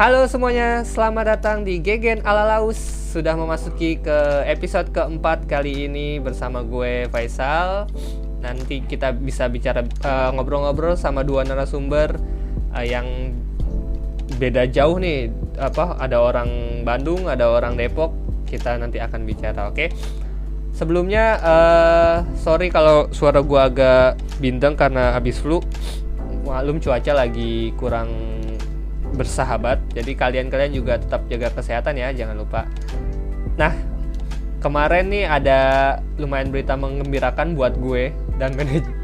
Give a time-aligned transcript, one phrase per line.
[0.00, 2.80] Halo semuanya, selamat datang di Gegen ala Laus.
[3.12, 7.88] Sudah memasuki ke episode keempat kali ini bersama gue Faisal.
[8.44, 12.16] Nanti kita bisa bicara eh, ngobrol-ngobrol sama dua narasumber
[12.76, 13.36] uh, yang
[14.36, 15.32] beda jauh nih.
[15.60, 18.12] Apa ada orang Bandung ada orang Depok.
[18.44, 19.76] Kita nanti akan bicara oke?
[19.76, 19.88] Okay?
[20.80, 25.60] sebelumnya uh, sorry kalau suara gua agak bintang karena habis flu.
[26.40, 28.39] Maklum cuaca lagi kurang
[29.14, 29.80] bersahabat.
[29.92, 32.66] Jadi kalian-kalian juga tetap jaga kesehatan ya jangan lupa.
[33.58, 33.74] Nah
[34.60, 35.60] kemarin nih ada
[36.20, 38.56] lumayan berita mengembirakan buat gue dan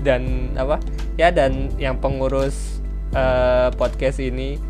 [0.07, 0.81] dan apa?
[1.17, 2.81] Ya dan yang pengurus
[3.17, 4.61] uh, podcast ini.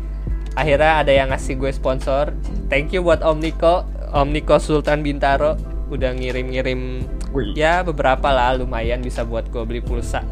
[0.57, 2.33] Akhirnya ada yang ngasih gue sponsor.
[2.71, 3.85] Thank you buat Om Niko.
[4.09, 5.53] Om Niko Sultan Bintaro.
[5.87, 7.05] Udah ngirim-ngirim
[7.53, 10.25] ya beberapa lah lumayan bisa buat gue beli pulsa.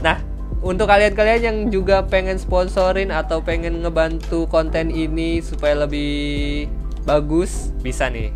[0.00, 0.29] Nah
[0.60, 6.68] untuk kalian-kalian yang juga pengen sponsorin atau pengen ngebantu konten ini supaya lebih
[7.08, 8.28] bagus bisa nih.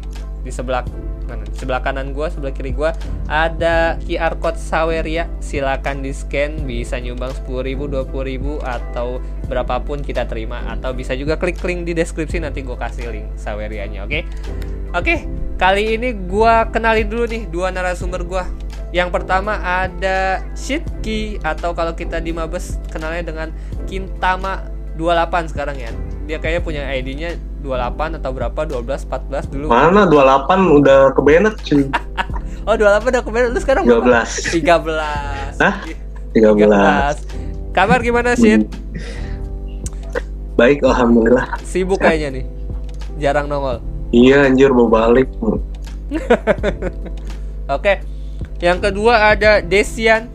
[0.44, 0.84] Di sebelah
[1.24, 1.44] mana?
[1.56, 2.90] Sebelah kanan gue sebelah kiri gue
[3.28, 5.28] ada QR code Saweria.
[5.40, 10.64] Silakan di scan bisa nyumbang 10.000 20.000 atau berapapun kita terima.
[10.68, 14.12] Atau bisa juga klik link di deskripsi nanti gue kasih link Sawerianya oke?
[14.12, 14.22] Okay?
[14.94, 15.18] oke okay,
[15.58, 18.63] kali ini gue kenalin dulu nih dua narasumber gue
[18.94, 23.48] yang pertama ada Shitki atau kalau kita di Mabes kenalnya dengan
[23.90, 25.90] Kintama 28 sekarang ya.
[26.30, 27.34] Dia kayaknya punya ID-nya
[27.66, 28.60] 28 atau berapa?
[28.62, 29.66] 12 14 dulu.
[29.74, 31.90] Mana 28 udah ke Bennett cuy?
[32.64, 35.84] Oh 28 udah ke Bennett lu sekarang 13 13 Hah?
[36.32, 36.64] 13.
[36.64, 38.64] 13 kabar gimana sih
[40.56, 41.60] baik alhamdulillah.
[41.60, 42.44] Sibuk kayaknya nih.
[43.20, 43.84] Jarang nongol.
[44.16, 45.28] Iya anjir mau balik.
[47.76, 48.13] Oke
[48.62, 50.30] yang kedua ada Desian.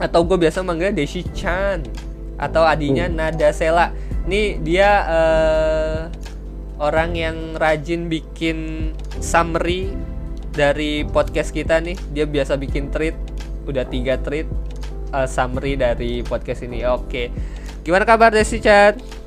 [0.00, 1.84] Atau gue biasa manggilnya Desi Chan
[2.40, 3.14] atau adinya hmm.
[3.20, 3.92] Nada Sela.
[4.24, 5.98] Nih dia uh,
[6.80, 8.90] orang yang rajin bikin
[9.20, 9.92] summary
[10.56, 12.00] dari podcast kita nih.
[12.16, 13.12] Dia biasa bikin tweet
[13.68, 14.48] udah tiga tweet
[15.12, 16.80] uh, summary dari podcast ini.
[16.88, 17.28] Oke.
[17.84, 19.20] Gimana kabar Desi Chan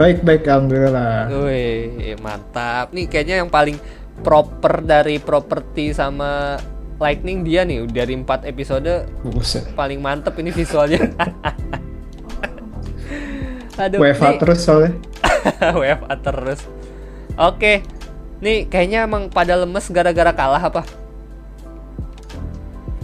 [0.00, 1.28] baik baik alhamdulillah.
[1.44, 2.88] Wih, mantap.
[2.96, 3.76] Nih kayaknya yang paling
[4.20, 6.60] proper dari properti sama
[7.00, 9.64] lightning dia nih dari empat episode Buset.
[9.72, 11.08] paling mantep ini visualnya
[13.80, 14.92] Aduh, WFA terus soalnya
[15.80, 16.60] WFA terus.
[17.40, 17.80] Oke.
[18.40, 20.82] Nih kayaknya emang pada lemes gara-gara kalah apa?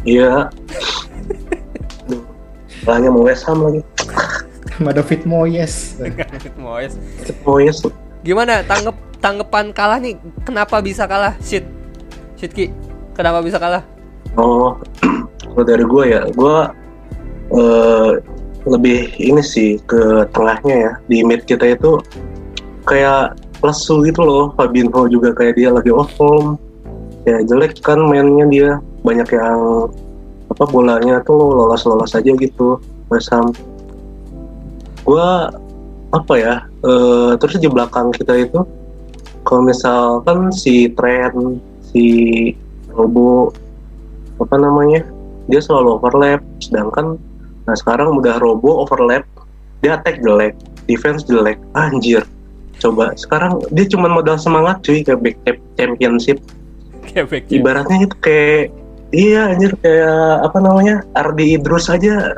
[0.04, 0.52] Iya.
[2.86, 3.80] Kalahnya mau West Ham lagi.
[4.76, 5.74] Sama David Moyes.
[6.00, 6.94] David Moyes.
[7.24, 7.76] David Moyes.
[8.22, 10.18] Gimana tanggep tanggapan kalah nih?
[10.46, 11.34] Kenapa bisa kalah?
[11.42, 11.64] Shit.
[12.36, 12.66] Shit Ki.
[13.16, 13.82] Kenapa bisa kalah?
[14.36, 14.76] Oh,
[15.68, 16.56] dari gue ya, gue
[17.52, 18.10] uh,
[18.66, 22.02] lebih ini sih ke tengahnya ya di mid kita itu
[22.82, 26.58] kayak lesu gitu loh Fabinho juga kayak dia lagi off form
[27.26, 28.70] ya jelek kan mainnya dia
[29.06, 29.90] banyak yang
[30.46, 32.78] apa bolanya tuh lolos-lolos aja gitu
[33.10, 33.30] West
[35.06, 35.28] gue
[36.10, 36.92] apa ya e,
[37.38, 38.62] terus di belakang kita itu
[39.46, 41.62] kalau misalkan si Trent
[41.94, 42.04] si
[42.90, 43.54] Robo
[44.42, 45.06] apa namanya
[45.46, 47.16] dia selalu overlap sedangkan
[47.66, 49.26] Nah sekarang udah robo overlap,
[49.82, 50.54] dia attack jelek,
[50.86, 52.22] defense jelek, anjir.
[52.78, 56.38] Coba sekarang dia cuma modal semangat cuy kayak back championship.
[57.10, 58.70] Kayak Ibaratnya itu kayak
[59.10, 62.34] iya anjir kayak apa namanya Ardi Idrus aja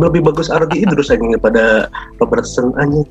[0.00, 3.04] lebih bagus Ardi Idrus aja daripada Robertson anjir.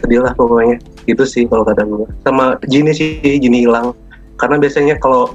[0.00, 0.80] Sedih lah pokoknya.
[1.06, 2.06] Itu sih kalau kata gue.
[2.22, 3.94] Sama Gini sih, Gini hilang.
[4.38, 5.30] Karena biasanya kalau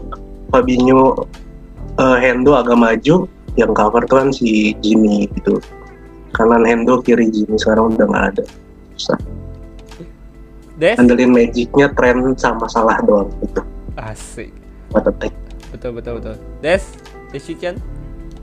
[0.52, 1.28] Fabinho
[2.00, 5.58] uh, Hendo agak maju, yang cover tuh kan si Jimmy gitu.
[6.32, 8.44] Kanan Hendo kiri Jimmy sekarang udah nggak ada.
[8.96, 9.20] Susah.
[10.78, 10.94] Des?
[11.02, 13.62] Andelin magicnya tren sama salah doang gitu.
[13.98, 14.54] Asik.
[15.74, 16.36] Betul betul betul.
[16.62, 16.86] Des
[17.34, 17.76] Decision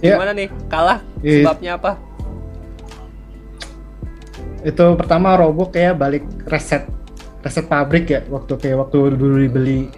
[0.02, 0.18] yeah.
[0.18, 0.48] gimana nih?
[0.66, 0.98] Kalah?
[1.22, 1.46] Yeah.
[1.46, 1.92] sebabnya apa?
[4.66, 6.84] Itu pertama Robo kayak balik reset
[7.44, 9.92] reset pabrik ya waktu kayak waktu dulu dibeli.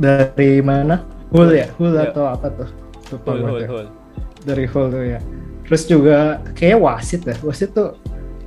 [0.00, 1.04] Dari mana?
[1.32, 1.68] Hull ya?
[1.76, 2.08] Hull yeah.
[2.08, 2.68] atau apa tuh?
[3.12, 3.86] Lupa hul, hul, hul.
[4.42, 5.20] dari Hall tuh ya.
[5.68, 7.36] Terus juga kayak wasit ya.
[7.44, 7.96] Wasit tuh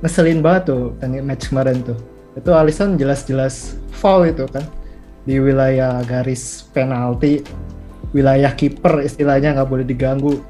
[0.02, 1.98] ngeselin banget tuh tadi match kemarin tuh.
[2.34, 4.66] Itu Alisson jelas-jelas foul itu kan.
[5.26, 7.44] Di wilayah garis penalti
[8.10, 10.42] wilayah kiper istilahnya nggak boleh diganggu.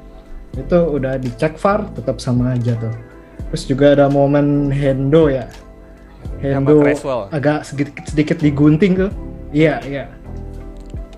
[0.57, 2.93] Itu udah dicek VAR tetap sama aja tuh.
[3.51, 5.47] Terus juga ada momen Hendo ya
[6.41, 6.81] Hendo
[7.29, 9.11] agak sedikit sedikit digunting tuh.
[9.53, 10.05] Iya iya.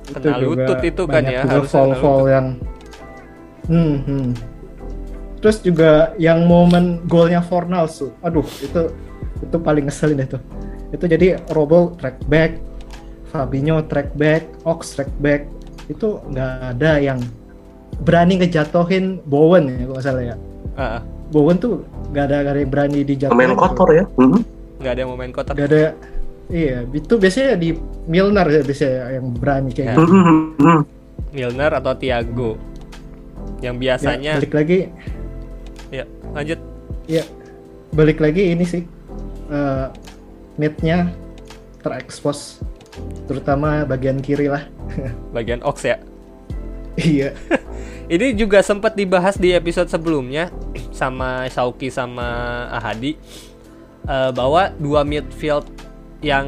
[0.04, 2.48] Kena lutut itu kan ya harus fall fall yang
[3.64, 4.30] Hmm, hmm.
[5.40, 8.12] terus juga yang momen golnya Fornals tuh.
[8.20, 8.92] Aduh itu
[9.40, 10.36] itu paling ngeselin itu
[10.92, 12.60] itu jadi Robo track back
[13.32, 15.48] Fabinho track back Ox track back.
[15.88, 17.24] Itu nggak ada yang
[18.04, 20.36] berani ngejatohin Bowen ya kalau nggak salah ya.
[20.76, 21.02] Ah.
[21.32, 24.04] Bowen tuh nggak ada, nggak ada yang berani dijatuhin Main kotor ya.
[24.20, 24.53] Mhm.
[24.84, 25.96] Nggak ada yang mau main kotor nggak ada.
[26.52, 27.72] Iya itu biasanya di
[28.04, 29.96] Milner ya biasanya yang berani kayak Ya.
[29.96, 30.12] gitu.
[31.32, 32.52] Milner atau Thiago?
[33.64, 34.80] Yang ya, biasanya balik lagi.
[35.90, 36.04] Ya
[36.36, 36.60] lanjut.
[37.08, 37.24] Ya
[37.96, 38.84] balik lagi ini sih
[39.48, 39.86] eh
[40.60, 41.10] midnya
[41.80, 42.60] terekspos
[43.26, 44.68] terutama bagian kiri lah.
[45.36, 45.98] Bagian Ox ya?
[46.94, 47.34] Iya.
[48.14, 50.52] Ini juga sempat dibahas di episode sebelumnya
[50.94, 52.28] sama Shauki sama
[52.70, 53.18] Ahadi
[54.08, 55.68] eh, bahwa dua midfield
[56.24, 56.48] yang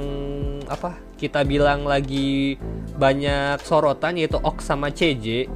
[0.66, 2.60] apa kita bilang lagi
[2.96, 5.48] banyak sorotan yaitu Ox sama CJ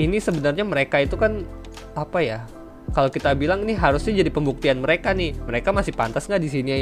[0.00, 1.44] ini sebenarnya mereka itu kan
[1.94, 2.40] apa ya
[2.94, 5.34] kalau kita bilang ini harusnya jadi pembuktian mereka nih.
[5.34, 6.72] Mereka masih pantas nggak di sini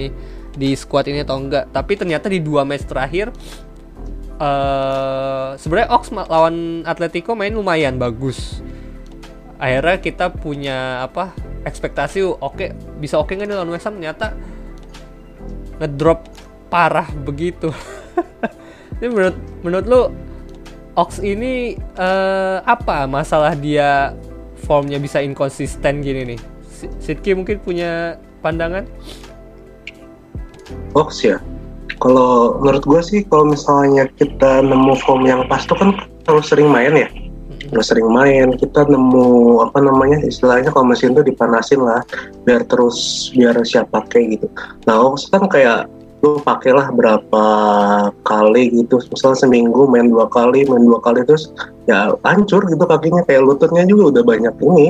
[0.52, 3.32] di squad ini atau enggak tapi ternyata di dua match terakhir
[4.36, 8.60] eh sebenarnya Ox lawan Atletico main lumayan bagus.
[9.62, 11.30] Akhirnya kita punya apa
[11.62, 14.34] ekspektasi oke bisa oke nggak nih lawan West Ham ternyata
[15.78, 16.26] ngedrop
[16.66, 17.70] parah begitu.
[18.98, 20.02] Ini menurut menurut lu
[20.92, 24.12] Ox ini eh, apa masalah dia
[24.68, 26.40] formnya bisa inkonsisten gini nih?
[26.68, 28.84] Si- Sidki mungkin punya pandangan?
[30.92, 31.40] Box ya.
[31.96, 35.96] Kalau menurut gue sih kalau misalnya kita nemu form yang pas tuh kan
[36.28, 37.08] harus sering main ya.
[37.72, 42.04] Harus sering main, kita nemu apa namanya istilahnya kalau mesin tuh dipanasin lah
[42.44, 44.46] biar terus biar siap pakai gitu.
[44.84, 45.88] Nah, Ox kan kayak
[46.22, 47.44] lu pakailah berapa
[48.22, 49.00] kali gitu.
[49.10, 51.50] Misalnya seminggu main dua kali main dua kali terus
[51.90, 53.24] ya hancur gitu kakinya.
[53.26, 54.86] Kayak lututnya juga udah banyak ini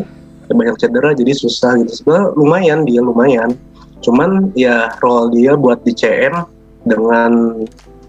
[0.53, 1.93] banyak cedera jadi susah gitu.
[2.05, 3.51] Sebenarnya lumayan dia lumayan.
[4.05, 6.45] Cuman ya role dia buat di CM
[6.85, 7.63] dengan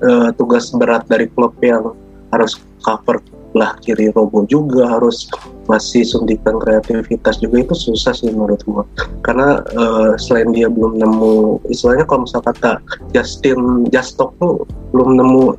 [0.04, 1.96] eh, tugas berat dari klub yang
[2.34, 3.22] harus cover
[3.54, 5.30] belah kiri Robo juga harus
[5.70, 8.84] masih suntikan kreativitas juga itu susah sih menurut gua.
[9.22, 12.82] Karena eh, selain dia belum nemu istilahnya kalau misal kata
[13.14, 15.56] Justin Justok tuh belum nemu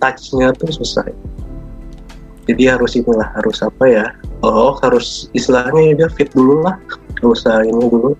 [0.00, 1.04] touch-nya tuh susah.
[2.48, 4.06] Jadi harus inilah harus apa ya
[4.40, 6.80] oh harus istilahnya dia fit dulu lah.
[7.20, 8.16] Nggak usah ini dulu.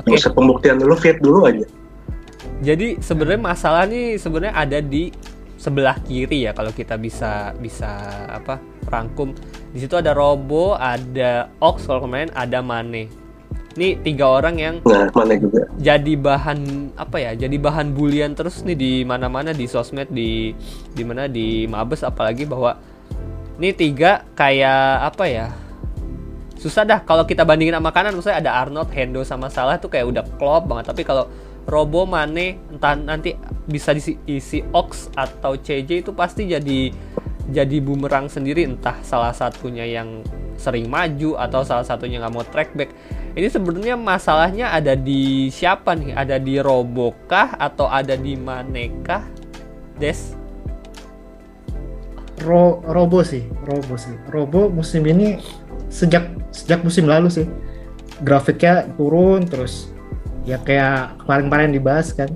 [0.00, 0.14] Oke.
[0.14, 1.66] nggak usah pembuktian dulu fit dulu aja.
[2.64, 5.12] Jadi sebenarnya masalah nih sebenarnya ada di
[5.56, 7.88] sebelah kiri ya kalau kita bisa bisa
[8.28, 9.32] apa rangkum.
[9.72, 13.08] Di situ ada Robo, ada Ox kalau kemarin ada Mane.
[13.76, 17.32] Ini tiga orang yang nah mana juga jadi bahan apa ya?
[17.36, 20.56] Jadi bahan bulian terus nih di mana-mana di sosmed di
[20.96, 22.80] di mana di Mabes apalagi bahwa
[23.60, 25.46] ini tiga kayak apa ya?
[26.56, 30.08] Susah dah kalau kita bandingin sama kanan misalnya ada Arnold, Hendo sama Salah tuh kayak
[30.08, 30.88] udah klop banget.
[30.88, 31.28] Tapi kalau
[31.66, 33.34] Robo, Mane, entah nanti
[33.66, 36.94] bisa diisi isi Ox atau CJ itu pasti jadi
[37.50, 40.22] jadi bumerang sendiri entah salah satunya yang
[40.58, 42.90] sering maju atau salah satunya nggak mau track back.
[43.36, 46.14] Ini sebenarnya masalahnya ada di siapa nih?
[46.14, 49.26] Ada di Robo kah atau ada di Mane kah?
[49.98, 50.38] Des?
[52.46, 54.14] Ro Robo sih, Robo sih.
[54.30, 55.42] Robo musim ini
[55.90, 57.46] sejak sejak musim lalu sih
[58.22, 59.92] grafiknya turun terus
[60.46, 62.30] ya kayak kemarin-kemarin dibahas kan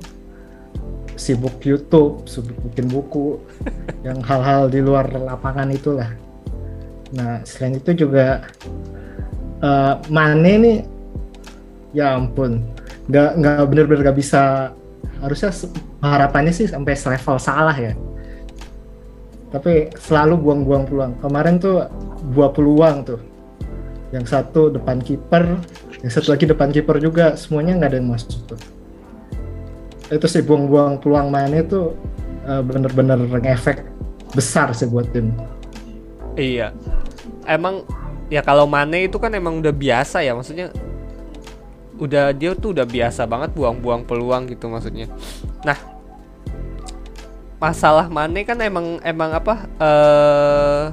[1.14, 3.38] sibuk YouTube, sibuk bikin buku
[4.06, 6.10] yang hal-hal di luar lapangan itulah.
[7.14, 8.44] Nah selain itu juga
[9.62, 10.78] eh, Mane nih
[11.94, 12.62] ya ampun
[13.10, 14.70] nggak nggak bener-bener nggak bisa
[15.18, 15.50] harusnya
[15.98, 17.98] harapannya sih sampai selevel salah ya
[19.50, 21.12] tapi selalu buang-buang peluang.
[21.18, 21.90] Kemarin tuh
[22.30, 23.20] dua peluang tuh.
[24.14, 25.58] Yang satu depan kiper,
[26.00, 28.60] yang satu lagi depan kiper juga, semuanya nggak ada yang masuk tuh.
[30.10, 31.94] Itu sih buang-buang peluang mainnya tuh
[32.48, 33.84] eh, bener-bener ngefek
[34.32, 35.30] besar sih buat tim.
[36.34, 36.72] Iya.
[37.44, 37.84] Emang
[38.32, 40.70] ya kalau Mane itu kan emang udah biasa ya maksudnya
[42.00, 45.10] udah dia tuh udah biasa banget buang-buang peluang gitu maksudnya.
[45.66, 45.76] Nah,
[47.60, 50.84] masalah Mane kan emang emang apa eh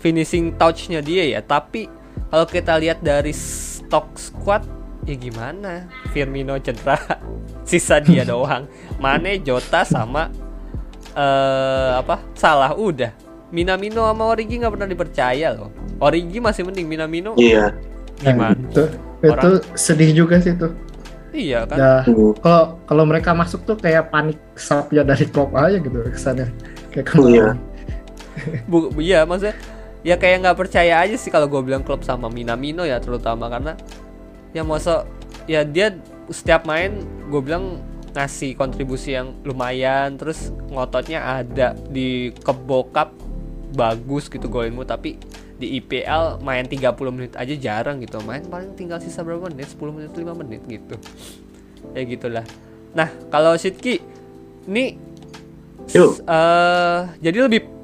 [0.00, 1.90] finishing touch-nya dia ya, tapi
[2.30, 3.34] kalau kita lihat dari
[3.86, 4.62] stok squad
[5.06, 5.86] ya gimana?
[6.10, 6.98] Firmino cedera,
[7.68, 8.66] sisa dia doang.
[8.98, 10.28] Mane, Jota sama
[11.14, 12.20] eh apa?
[12.34, 13.14] Salah udah.
[13.46, 15.70] Minamino sama Origi nggak pernah dipercaya loh.
[15.96, 17.70] Origi masih mending Minamino iya
[18.18, 18.52] gimana?
[18.52, 18.82] Nah, itu
[19.22, 20.74] itu sedih juga sih tuh.
[21.30, 21.76] Iya kan?
[22.02, 22.32] Hmm.
[22.40, 26.50] kalau kalau mereka masuk tuh kayak panik sapnya dari klub aja gitu kesannya.
[26.90, 27.12] Kayak Iya.
[27.12, 27.56] kemarin.
[28.66, 29.56] Bu, bu- iya maksudnya
[30.06, 33.74] ya kayak nggak percaya aja sih kalau gue bilang klub sama Minamino ya terutama karena
[34.54, 35.02] ya masa
[35.50, 35.98] ya dia
[36.30, 37.82] setiap main gue bilang
[38.14, 43.12] ngasih kontribusi yang lumayan terus ngototnya ada di Kebo Cup
[43.74, 45.18] bagus gitu golinmu tapi
[45.58, 49.90] di IPL main 30 menit aja jarang gitu main paling tinggal sisa berapa menit 10
[49.90, 50.96] menit 5 menit gitu.
[51.96, 52.46] Ya gitulah.
[52.94, 54.00] Nah kalau Shitki
[54.70, 54.96] ini
[55.92, 57.75] eh jadi lebih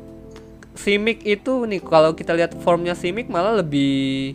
[0.72, 4.34] Simic itu nih kalau kita lihat formnya Simic malah lebih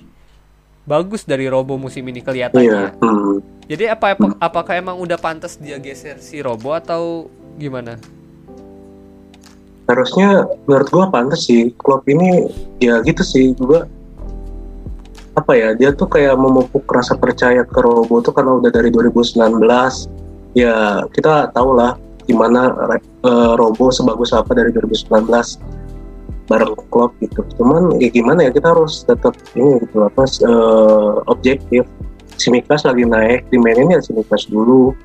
[0.87, 3.01] bagus dari Robo musim ini kelihatannya.
[3.01, 3.41] Hmm.
[3.67, 7.27] Jadi apa, apa- apakah emang udah pantas dia geser si Robo atau
[7.59, 7.99] gimana?
[9.87, 11.75] Harusnya menurut gua pantas sih.
[11.75, 12.47] Klub ini
[12.79, 13.51] ya gitu sih.
[13.59, 13.83] Gua
[15.37, 19.37] apa ya dia tuh kayak memupuk rasa percaya ke Robo tuh karena udah dari 2019
[20.57, 21.93] ya kita tahu lah
[22.25, 25.29] gimana eh, Robo sebagus apa dari 2019
[26.47, 27.43] bareng klub gitu.
[27.59, 31.83] Cuman ya gimana ya kita harus tetap ini gitu apa eh, objektif.
[32.37, 34.95] Simikas lagi naik dimainin ya Simikas dulu.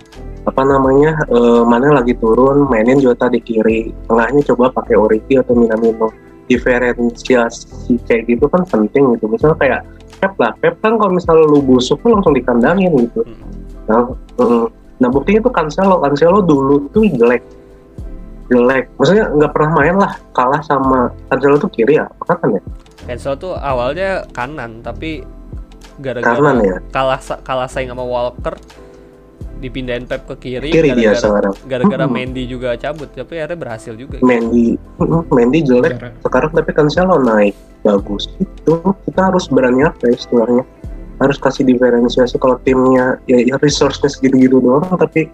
[0.47, 3.91] Apa namanya eh, mana lagi turun mainin Jota di kiri.
[4.07, 6.09] Tengahnya coba pakai Origi atau Minamino.
[6.47, 9.27] Diferensiasi kayak gitu kan penting gitu.
[9.27, 9.81] Misalnya kayak
[10.23, 10.55] Pep lah.
[10.63, 13.27] Pep kan kalau misalnya lu busuk tuh langsung dikandangin gitu.
[13.27, 13.51] Hmm.
[13.91, 14.03] nah,
[14.39, 14.67] mm,
[15.03, 15.99] nah buktinya tuh Cancelo.
[15.99, 17.43] Cancelo dulu tuh jelek
[18.53, 22.63] jelek maksudnya nggak pernah main lah kalah sama Cancelo tuh kiri ya apa kan ya
[23.09, 25.25] Cancelo tuh awalnya kanan tapi
[26.01, 26.77] gara-gara Kanan ya?
[26.93, 28.57] kalah kalah saing sama Walker
[29.63, 32.19] dipindahin Pep ke kiri, kiri dia gara-gara sekarang gara-gara Mm-mm.
[32.19, 34.19] Mendy juga cabut tapi akhirnya berhasil juga.
[34.19, 37.55] Mendy mm, Mendy jelek sekarang tapi Cancelo naik
[37.87, 38.75] bagus itu
[39.07, 40.65] kita harus berani apa ya istilahnya
[41.23, 45.31] harus kasih diferensiasi kalau timnya ya, ya resource-nya segitu-gitu doang tapi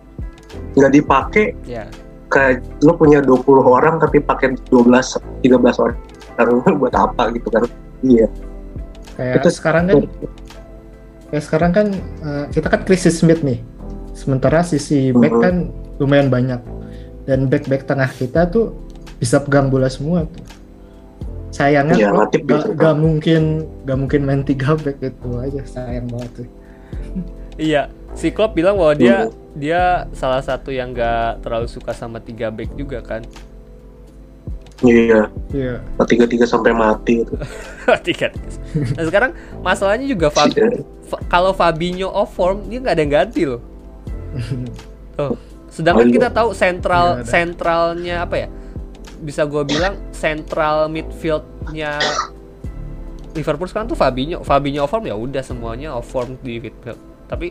[0.76, 1.88] nggak dipakai Ya.
[2.28, 5.48] Kayak lu punya 20 orang tapi pakai 12 13
[5.80, 5.96] orang
[6.80, 7.64] buat apa gitu kan
[8.00, 8.26] iya
[9.16, 9.96] kayak Itu- sekarang kan
[11.28, 11.86] kayak sekarang kan
[12.22, 13.60] eh, kita kan krisis mid nih
[14.12, 15.42] sementara sisi back Mhm.
[15.42, 15.54] kan
[15.98, 16.60] lumayan banyak
[17.24, 18.72] dan back back tengah kita tuh
[19.18, 20.44] bisa pegang bola semua tuh
[21.50, 22.68] sayangnya Klopp Matip gak, bisa.
[22.76, 23.42] gak mungkin
[23.82, 26.48] gak mungkin main tiga back itu aja sayang banget tuh
[27.58, 29.34] Iya, si Klopp bilang bahwa dia Hmm.
[29.58, 29.82] Dia
[30.14, 33.26] salah satu yang gak terlalu suka sama tiga back juga kan.
[34.78, 37.34] iya iya tiga tiga sampai mati itu
[38.06, 38.30] Tiga.
[38.94, 40.86] Nah sekarang masalahnya juga Fab- Iya.
[41.02, 43.58] Fa- kalau Fabinho off form dia nggak ada yang ganti loh.
[45.18, 45.34] Tuh.
[45.68, 46.14] Sedangkan Oh, iya.
[46.14, 48.48] kita tahu sentral sentralnya apa ya?
[49.18, 51.98] Bisa gue bilang sentral midfieldnya
[53.34, 54.42] Liverpool sekarang tuh Fabinho.
[54.42, 56.98] Fabinho off form ya udah semuanya off form di midfield.
[57.26, 57.50] Tapi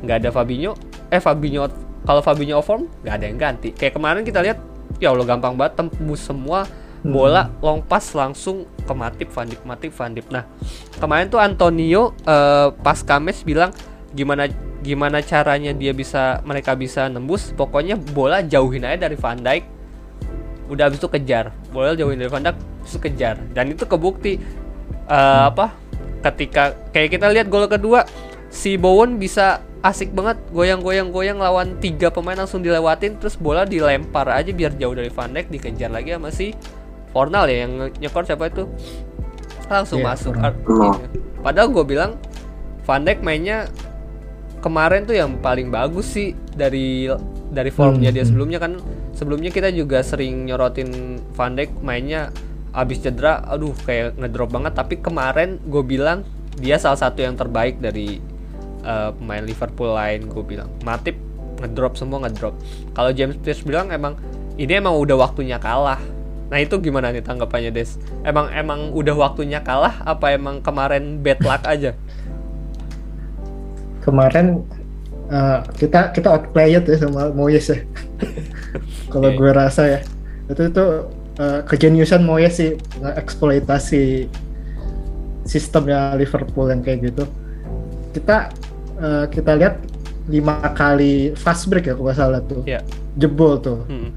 [0.00, 0.72] nggak ada Fabinho.
[1.14, 1.70] Eh Fabinho
[2.02, 3.70] kalau Fabinho off form nggak ada yang ganti.
[3.70, 4.58] Kayak kemarin kita lihat
[4.98, 6.66] ya Allah gampang banget tembus semua
[7.04, 10.26] bola long pass langsung ke Matip, Van Dijk, Matip, Van Dijk.
[10.32, 10.48] Nah,
[10.96, 13.70] kemarin tuh Antonio eh, pas Kames bilang
[14.16, 14.48] gimana
[14.80, 17.52] gimana caranya dia bisa mereka bisa nembus?
[17.52, 19.64] Pokoknya bola jauhin aja dari Van Dijk.
[20.72, 21.52] Udah habis itu kejar.
[21.70, 22.56] Bola jauhin dari Van Dijk
[22.88, 23.36] itu kejar.
[23.52, 24.40] Dan itu kebukti
[25.08, 25.76] eh, apa
[26.24, 28.08] ketika kayak kita lihat gol kedua
[28.54, 34.54] si Bowen bisa asik banget goyang-goyang-goyang lawan tiga pemain langsung dilewatin terus bola dilempar aja
[34.54, 36.54] biar jauh dari Van Dijk dikejar lagi sama si
[37.10, 38.64] Fornal ya yang nyekor siapa itu
[39.66, 40.54] langsung Iya, masuk Fornal.
[40.54, 41.18] Ini.
[41.42, 42.10] padahal gue bilang
[42.86, 43.68] Van Dijk mainnya
[44.62, 47.10] kemarin tuh yang paling bagus sih dari
[47.52, 48.30] dari formnya Hmm, dia hmm.
[48.32, 48.72] sebelumnya kan
[49.12, 52.32] sebelumnya kita juga sering nyorotin Van Dijk mainnya
[52.72, 56.24] abis cedera aduh kayak ngedrop banget tapi kemarin gue bilang
[56.56, 58.18] dia salah satu yang terbaik dari
[58.84, 61.16] eh, pemain Liverpool lain gue bilang Matip
[61.64, 62.54] ngedrop semua ngedrop.
[62.92, 64.18] Kalau James Pierce bilang emang
[64.60, 65.98] ini emang udah waktunya kalah.
[66.52, 67.96] Nah itu gimana nih tanggapannya Des?
[68.22, 71.96] Emang emang udah waktunya kalah apa emang kemarin bad luck aja?
[74.04, 74.62] Kemarin
[75.32, 77.78] eh, kita kita outplayed ya sama Moyes ya.
[79.12, 79.38] Kalau Oke.
[79.40, 80.00] gue rasa ya.
[80.46, 80.84] Itu itu
[81.40, 84.28] eh, kejeniusan Moyes sih eksploitasi
[85.48, 87.24] sistemnya Liverpool yang kayak gitu.
[88.14, 88.52] Kita
[88.98, 89.80] eh, kita lihat
[90.28, 92.62] lima kali fast break ya kalau nggak salah tuh.
[92.64, 92.80] Ya
[93.18, 93.82] jebol tuh.
[93.86, 94.10] Hmm.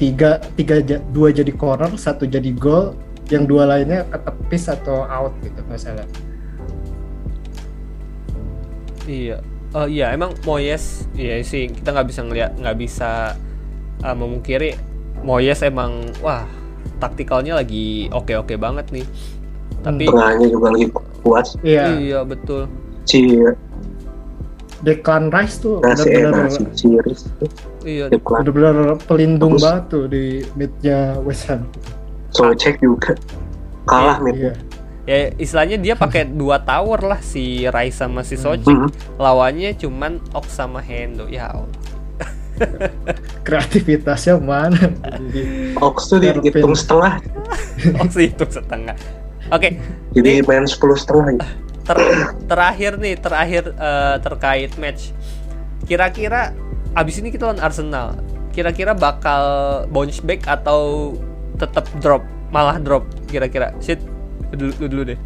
[0.00, 0.80] tiga tiga
[1.12, 2.96] dua jadi corner satu jadi gol
[3.28, 6.08] yang dua lainnya ketepis atau out gitu nggak salah.
[9.04, 13.38] Iya, Eh, iya emang Moyes, iya sih kita nggak bisa ngeliat, nggak bisa
[14.02, 14.74] eh, memungkiri
[15.22, 16.42] Moyes emang wah
[16.98, 19.06] taktikalnya lagi oke oke banget nih.
[19.86, 20.86] Tapi tengahnya juga lagi
[21.22, 21.46] kuat.
[21.62, 21.82] Iya.
[22.02, 22.66] Iya betul.
[23.04, 23.40] Si
[24.80, 27.28] Declan Rice tuh nasi benar-benar si Ciris
[27.80, 29.64] Iya, benar-benar pelindung Bagus.
[29.64, 31.64] banget tuh di midnya West Ham.
[32.30, 33.16] so cek juga
[33.84, 34.34] kalah Iya, nih.
[34.36, 34.52] Iya.
[35.02, 38.88] ya istilahnya dia pakai dua tower lah si Rai sama si Sochik Mhm.
[39.16, 41.72] lawannya cuman Ox sama Hendo ya Allah.
[43.40, 44.76] Kreativitasnya mana?
[45.76, 47.16] Ox tuh dihitung setengah,
[48.04, 48.92] Ox itu setengah
[49.48, 49.68] oke
[50.12, 51.40] jadi main 10 setengah.
[51.90, 55.10] ter- terakhir nih terakhir eh, terkait match
[55.90, 56.54] kira-kira
[56.94, 58.14] abis ini kita lawan Arsenal
[58.54, 59.42] kira-kira bakal
[59.90, 61.14] bounce back atau
[61.58, 62.22] tetap drop
[62.54, 63.98] malah drop kira-kira shit
[64.54, 65.20] lu dulu, lu dulu deh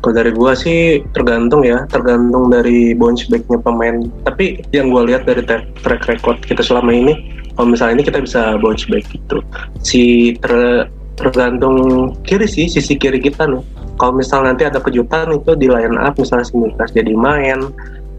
[0.00, 4.00] Kalau dari gua sih tergantung ya, tergantung dari bounce backnya pemain.
[4.24, 7.12] Tapi yang gua lihat dari tra- track record kita selama ini,
[7.52, 9.44] kalau misalnya ini kita bisa bounce back gitu.
[9.84, 10.88] Si ter-
[11.20, 11.76] tergantung
[12.24, 13.60] kiri sih, sisi kiri kita nih.
[14.00, 17.68] Kalau misalnya nanti ada kejutan itu di line up, misalnya si Mikas jadi main,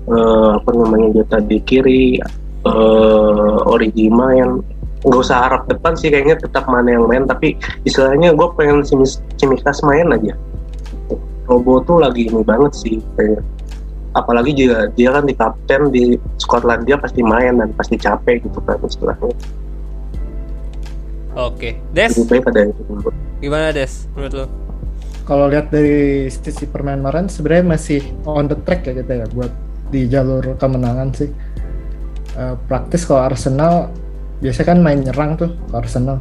[0.05, 2.21] eh, apa namanya Jota di kiri,
[2.69, 4.61] eh, Origi main,
[5.01, 7.57] nggak usah harap depan sih kayaknya tetap mana yang main tapi
[7.89, 10.37] istilahnya gue pengen si Mis- si Mikas main aja.
[11.49, 13.41] Robo tuh lagi ini banget sih kayak
[14.13, 18.61] apalagi dia dia kan di kapten di Scotland dia pasti main dan pasti capek gitu
[18.61, 19.33] kan istilahnya.
[21.33, 22.13] Oke Des?
[22.13, 23.09] Lebih baik ada yang itu dulu.
[23.41, 24.05] gimana Des?
[24.13, 24.45] Menurut lu
[25.31, 29.47] kalau lihat dari sisi permainan kemarin sebenarnya masih on the track ya kita ya buat
[29.87, 31.31] di jalur kemenangan sih.
[32.35, 33.87] Eh, praktis kalau Arsenal
[34.43, 36.17] biasanya kan main nyerang tuh kalau Arsenal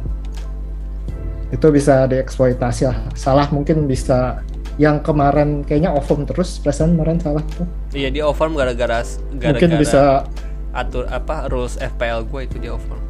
[1.51, 3.03] itu bisa dieksploitasi lah.
[3.11, 4.39] Salah mungkin bisa
[4.79, 7.67] yang kemarin kayaknya off terus perasaan kemarin salah tuh.
[7.91, 9.03] iya dia overform gara-gara
[9.35, 10.23] gara-gara Mungkin bisa
[10.71, 13.03] atur apa rules FPL gue itu dia overform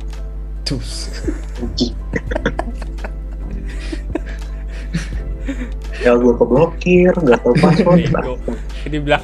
[0.66, 1.14] cus.
[6.02, 8.02] ya gue keblokir gak tau password.
[8.90, 9.24] Ini bilang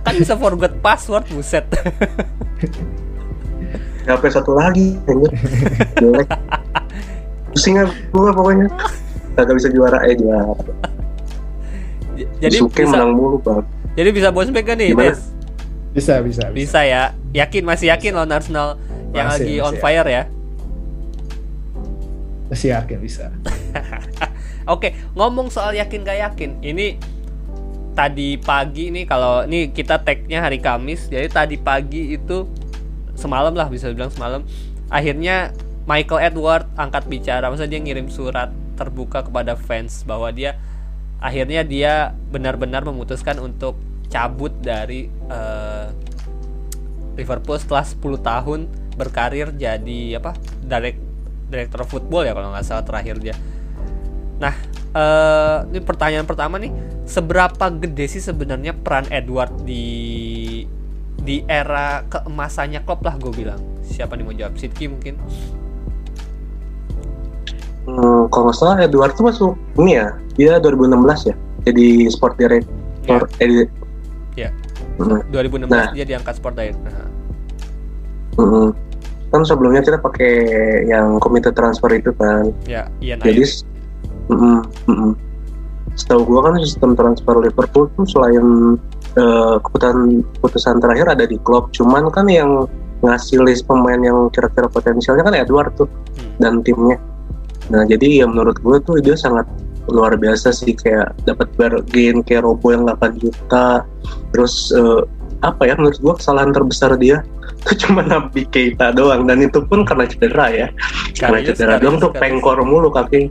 [0.00, 1.64] kan bisa forget password buset
[4.04, 5.32] HP satu lagi anjir
[5.96, 6.28] jelek
[7.50, 8.68] pusing gue pokoknya
[9.34, 10.54] gak bisa juara eh juara
[12.38, 15.12] jadi Suke bisa menang mulu bang jadi bisa bounce back kan nih Gimana?
[15.12, 15.20] Des
[15.92, 16.44] Bisa bisa.
[16.48, 16.52] bisa.
[16.52, 17.02] bisa ya
[17.32, 18.76] yakin masih yakin lawan Arsenal
[19.12, 19.80] yang Masih, lagi masih on ya.
[19.80, 20.22] fire ya
[22.46, 23.26] Masih yakin bisa.
[24.66, 26.98] Oke, ngomong soal yakin gak yakin, ini
[27.94, 32.50] tadi pagi nih kalau ini kita tagnya hari Kamis, jadi tadi pagi itu
[33.14, 34.42] semalam lah bisa bilang semalam,
[34.90, 35.54] akhirnya
[35.86, 40.58] Michael Edward angkat bicara, masa dia ngirim surat terbuka kepada fans bahwa dia
[41.22, 43.78] akhirnya dia benar-benar memutuskan untuk
[44.12, 45.86] cabut dari eh,
[47.16, 48.60] Liverpool setelah 10 tahun
[48.96, 51.00] berkarir jadi apa direct
[51.48, 53.34] direktur football ya kalau nggak salah terakhir dia.
[54.36, 54.54] Nah,
[54.92, 56.72] eh, ini pertanyaan pertama nih,
[57.04, 60.64] seberapa gede sih sebenarnya peran Edward di
[61.16, 63.58] di era keemasannya Klopp lah gue bilang.
[63.82, 64.54] Siapa nih mau jawab?
[64.54, 65.16] Sidki mungkin.
[67.86, 73.22] hmm, kalau nggak salah Edward tuh masuk ini ya dia 2016 ya jadi sport director
[74.34, 74.50] Ya.
[74.98, 75.22] Hmm.
[75.30, 75.94] 2016 Nah.
[75.94, 76.82] dia diangkat sport director.
[76.82, 77.08] Nah,
[78.36, 78.68] Mm-mm.
[79.30, 80.32] kan sebelumnya kita pakai
[80.84, 83.42] yang komite transfer itu kan Ya, Ian jadi
[84.26, 84.58] Mm-mm,
[84.90, 85.12] mm-mm.
[85.96, 88.76] setahu gua kan sistem transfer Liverpool tuh selain
[89.16, 92.66] eh, keputusan keputusan terakhir ada di klub cuman kan yang
[93.04, 96.32] ngasih list pemain yang kira-kira potensialnya kan Edward tuh Hmm.
[96.40, 96.96] dan timnya.
[97.68, 99.44] Nah jadi ya menurut gue tuh dia sangat
[99.86, 100.72] luar biasa sih.
[100.72, 103.84] Kayak dapat bargain kayak Robo yang 8 juta.
[104.32, 105.02] Terus eh,
[105.44, 107.20] apa ya menurut gue kesalahan terbesar dia
[107.66, 109.28] itu cuma Nabi Keita doang.
[109.28, 110.66] Dan itu pun karena cedera ya.
[111.12, 113.28] Karena cedera doang tuh pengkor mulu kaki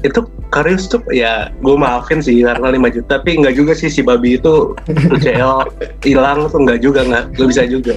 [0.00, 4.00] itu Karius tuh ya gue maafin sih karena 5 juta tapi nggak juga sih si
[4.00, 5.68] babi itu UCL
[6.08, 7.94] hilang tuh nggak juga nggak nggak bisa juga.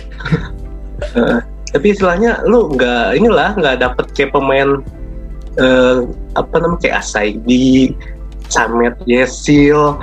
[1.16, 1.40] Eh,
[1.74, 4.84] tapi istilahnya lu nggak inilah nggak dapet kayak pemain
[5.58, 5.98] eh,
[6.36, 7.96] apa namanya kayak Asaidi
[8.52, 9.98] Samet Yesil.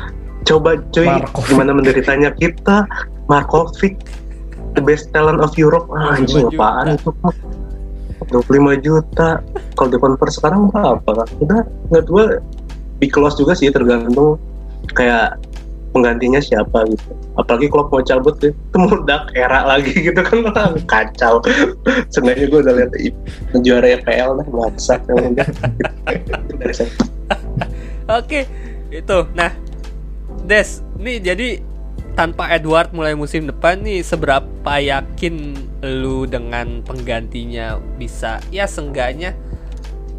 [0.48, 1.46] Coba cuy Markovic.
[1.52, 2.88] gimana menderitanya kita?
[3.28, 4.00] Markovic
[4.74, 5.86] the best talent of Europe.
[5.92, 7.10] Ah, anjing 25 apaan itu
[8.28, 9.40] 25 juta.
[9.74, 12.24] Kalau di convert sekarang berapa kan udah nggak gue
[13.00, 14.36] di close juga sih tergantung
[14.92, 15.40] kayak
[15.90, 17.10] penggantinya siapa gitu.
[17.34, 18.78] Apalagi kalau mau cabut ya, itu
[19.34, 20.44] era lagi gitu kan
[20.86, 21.42] kacau.
[22.14, 22.90] Sengaja gue udah lihat
[23.64, 25.06] juara EPL dah WhatsApp
[28.10, 28.40] Oke,
[28.90, 29.18] itu.
[29.34, 29.50] Nah,
[30.46, 31.48] Des, nih jadi
[32.20, 39.32] tanpa Edward mulai musim depan nih seberapa yakin lu dengan penggantinya bisa ya seenggaknya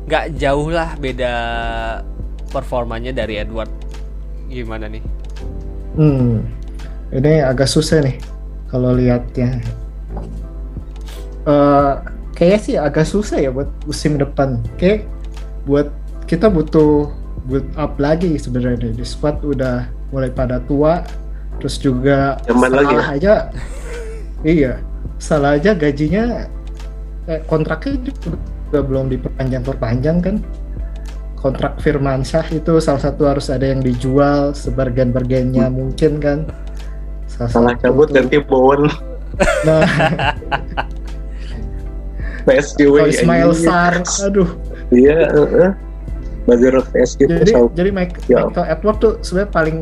[0.10, 1.34] nggak jauh lah beda
[2.50, 3.70] performanya dari Edward
[4.50, 5.22] gimana nih
[5.92, 6.48] Hmm,
[7.12, 8.16] ini agak susah nih
[8.72, 9.60] kalau lihatnya.
[11.44, 11.94] Eh,
[12.32, 14.64] kayaknya sih agak susah ya buat musim depan.
[14.80, 15.04] Kayak
[15.68, 15.92] buat
[16.32, 17.12] kita butuh
[17.44, 21.04] build up lagi sebenarnya di squad udah mulai pada tua
[21.62, 23.34] terus juga Zaman lagi salah aja
[24.58, 24.74] iya.
[25.21, 26.50] Salah aja gajinya
[27.30, 30.36] eh, kontraknya juga belum diperpanjang perpanjang kan.
[31.38, 36.39] Kontrak Firmansyah itu salah satu harus ada yang dijual sebagian-bagiannya mungkin kan.
[37.30, 38.89] Salah satu cabut ganti Bowen
[39.65, 39.86] nah.
[42.50, 43.54] PSG kalau wey, Ismail.
[43.54, 44.50] Sar aduh.
[44.89, 45.69] Iya, heeh.
[46.45, 48.50] Buzzer PSG jadi jadi Mike, Ya.
[48.50, 49.78] Michael Edward tuh sebenarnya paling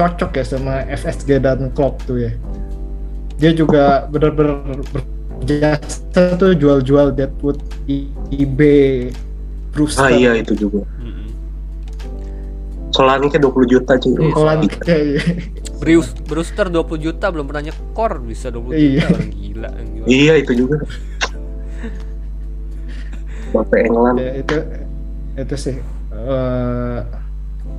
[0.00, 2.32] cocok ya sama FSG dan Klopp tuh ya
[3.36, 6.00] dia juga benar-benar berjasa
[6.36, 7.60] tuh jual-jual Deadwood
[8.32, 9.12] eBay
[9.70, 10.82] Brewster Ah iya itu juga.
[12.90, 14.18] Solanke 20 juta cuy.
[14.18, 14.82] Iya, Kolan Gila.
[14.82, 15.22] kayak
[15.78, 18.98] Bruce, Brewster 20 juta belum pernah nyekor bisa 20 Iya.
[18.98, 19.70] juta orang gila.
[19.70, 20.06] gila.
[20.10, 20.76] Iya itu juga.
[23.50, 24.16] Bapak England.
[24.18, 24.56] ya, itu
[25.36, 25.76] itu sih
[26.12, 26.98] eh,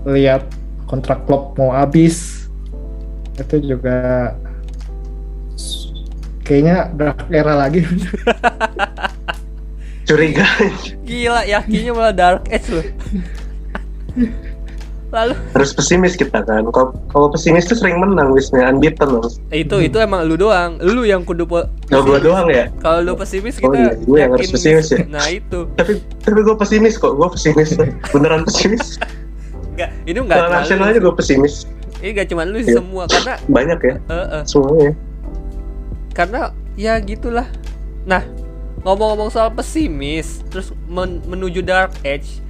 [0.07, 0.43] lihat
[0.91, 2.45] kontrak Klopp mau habis
[3.39, 4.35] itu juga
[6.43, 7.87] kayaknya dark era lagi
[10.01, 10.43] Curiga.
[11.07, 12.83] Gila yakinnya malah Dark Age loh.
[15.11, 16.67] Lalu Harus pesimis kita kan.
[16.71, 19.27] Kalau kalau pesimis tuh sering menang wisnya unbeaten loh.
[19.51, 20.75] itu itu emang lu doang.
[20.83, 22.67] Lu yang kudu pe- Gak gua doang ya.
[22.79, 24.99] Kalau lu pesimis Oh kita iya, gue yang harus pesimis ya.
[25.07, 27.15] Nah itu Tapi tapi gue pesimis kok.
[27.15, 27.69] Gue pesimis.
[28.15, 28.99] Beneran pesimis.
[29.83, 31.55] Enggak ini enggak Kalau nasional aja gue pesimis.
[31.97, 32.75] Ini enggak cuma lu Iya.
[32.75, 34.91] semua karena Banyak ya eh, eh, semuanya.
[36.11, 36.41] karena
[36.73, 37.47] ya gitulah.
[38.03, 38.25] Nah,
[38.81, 42.41] ngomong-ngomong soal pesimis, terus men- menuju Dark Age,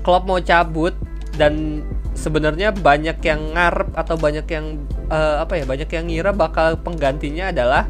[0.00, 0.94] Klopp mau cabut
[1.34, 6.76] dan sebenarnya banyak yang ngarep atau banyak yang eh, apa ya banyak yang ngira bakal
[6.76, 7.84] penggantinya adalah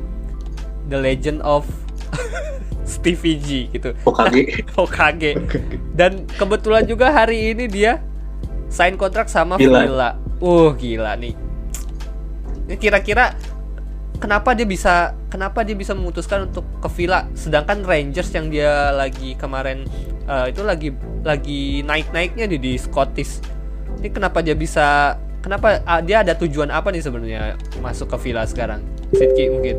[0.84, 1.68] The Legend of
[2.84, 4.64] Stevie G gitu Hokage.
[4.72, 5.32] Hokage
[5.92, 8.00] dan kebetulan juga hari ini dia
[8.74, 9.86] sign kontrak sama Gila.
[9.86, 10.10] Villa
[10.42, 11.34] uh gila nih.
[12.66, 13.36] Ini kira-kira
[14.18, 17.28] kenapa dia bisa kenapa dia bisa memutuskan untuk ke Villa?
[17.38, 19.86] Sedangkan Rangers yang dia lagi kemarin
[20.26, 20.90] eh, itu lagi
[21.22, 23.38] lagi naik-naiknya di di Scottish.
[24.02, 28.42] Ini kenapa dia bisa kenapa ah, dia ada tujuan apa nih sebenarnya masuk ke Villa
[28.48, 28.82] sekarang?
[29.14, 29.76] Sidki mungkin.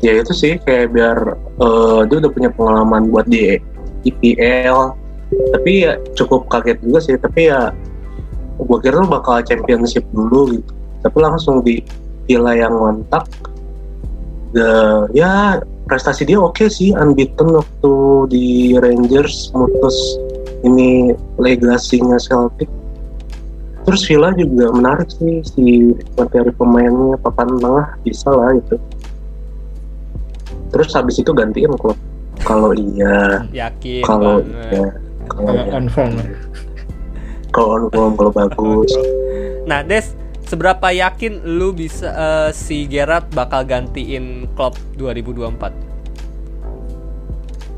[0.00, 3.60] Ya itu sih kayak biar eh, dia udah punya pengalaman buat di
[4.08, 4.96] IPL
[5.30, 7.70] tapi ya cukup kaget juga sih tapi ya
[8.60, 10.72] gue kira bakal championship dulu gitu.
[11.00, 11.80] Tapi langsung di
[12.28, 13.24] Villa yang mantap
[14.52, 17.94] The- ya prestasi dia oke sih unbeaten waktu
[18.28, 19.96] di Rangers mutus
[20.66, 22.68] ini legasinya Celtic.
[23.88, 28.76] Terus Villa juga menarik sih si materi pemainnya papan tengah bisa lah itu.
[30.70, 31.96] Terus habis itu gantiin klub
[32.44, 35.72] kalau iya yakin kalau iya kalau kalau iya.
[35.72, 36.10] confirm
[37.50, 38.92] kalau bagus
[39.62, 45.70] Nah, Des, seberapa yakin lu bisa eh, si Gerard bakal gantiin Klopp 2024?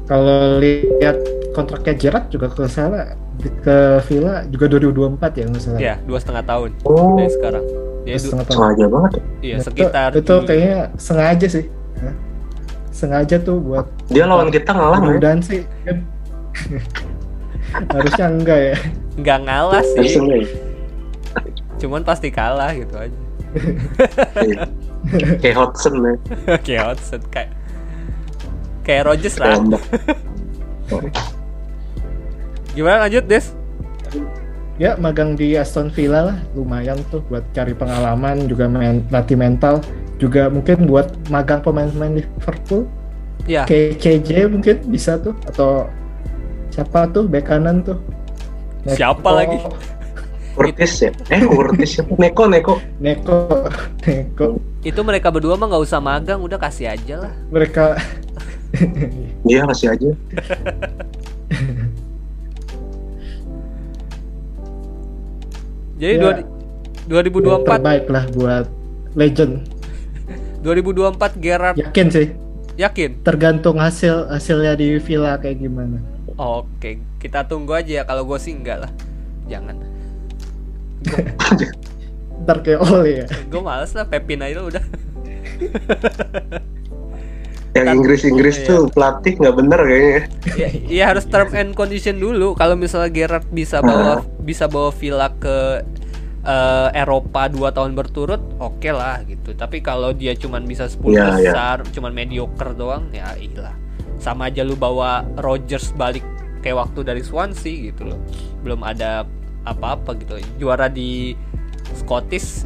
[0.02, 1.16] kalau lihat
[1.52, 3.76] kontraknya Gerrard juga ke sana ke
[4.10, 7.64] Villa juga 2024 ya nggak salah Ya, dua setengah tahun oh dari sekarang.
[8.02, 8.56] Dia Setengah tahun.
[8.58, 9.22] sengaja banget ya.
[9.40, 10.46] iya Itu- sekitar itu, Juli.
[10.46, 11.64] kayaknya sengaja sih
[11.96, 12.14] Hah?
[12.92, 15.60] sengaja tuh buat dia lawan kita ngalah nggak ya sih
[17.92, 18.76] harusnya enggak ya
[19.12, 20.48] nggak ngalah sih, Harusnya ya?
[21.80, 23.18] cuman pasti kalah gitu aja.
[24.38, 24.62] Iya.
[25.42, 26.14] kayak Hodgson ya
[26.66, 27.50] kayak Hodgson kayak
[28.86, 29.82] kayak Rodgers kayak lah.
[32.72, 33.52] Gimana lanjut, Des?
[34.80, 39.84] ya magang di Aston Villa lah lumayan tuh buat cari pengalaman juga main latih mental
[40.16, 42.88] juga mungkin buat magang pemain-pemain Liverpool
[43.42, 45.90] Ya, kayak KJ mungkin bisa tuh atau
[46.72, 47.24] siapa tuh?
[47.24, 48.00] Bek kanan tuh.
[48.88, 49.58] Siapa Neko- lagi?
[50.52, 51.10] Curtis ya?
[51.30, 52.74] Eh Curtis siapa Neko Neko.
[52.98, 53.36] Neko
[54.04, 54.46] Neko.
[54.82, 57.32] Itu mereka berdua mah nggak usah magang, udah kasih aja lah.
[57.48, 57.94] mereka
[59.44, 60.10] dia kasih aja.
[65.98, 66.20] Jadi Ya.
[66.20, 66.46] dua-
[67.22, 68.66] 2024 terbaik lah buat
[69.14, 69.52] legend.
[70.62, 72.26] 2024 Gerard yakin sih.
[72.72, 73.20] Yakin?
[73.20, 76.00] tergantung hasil hasilnya di Villa kayak gimana
[76.36, 78.04] Oke, kita tunggu aja ya.
[78.04, 78.92] Kalau gue sih enggak lah.
[79.46, 79.76] Jangan.
[82.42, 84.82] ntar kayak Ole ya Gue males lah Pepin aja udah.
[87.72, 88.68] yang Kan- Inggris Inggris iya.
[88.68, 90.20] tuh pelatih nggak bener kayaknya
[90.60, 92.52] ya, ya harus term and condition dulu.
[92.52, 95.80] Kalau misalnya Gerard bisa bawa bisa bawa Villa ke
[96.44, 99.56] eh, Eropa dua tahun berturut, oke lah gitu.
[99.56, 101.52] Tapi kalau dia cuman bisa 10 Iya, iya.
[101.54, 103.72] besar, cuman mediocre doang, ya iyalah.
[104.22, 106.22] Sama aja lu bawa Rodgers balik
[106.62, 108.18] kayak waktu dari Swansea gitu loh.
[108.62, 109.26] Belum ada
[109.66, 110.38] apa-apa gitu.
[110.62, 111.34] Juara di
[111.98, 112.62] Scottish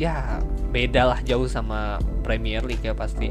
[0.00, 0.40] ya
[0.72, 3.28] beda lah jauh sama Premier League ya pasti.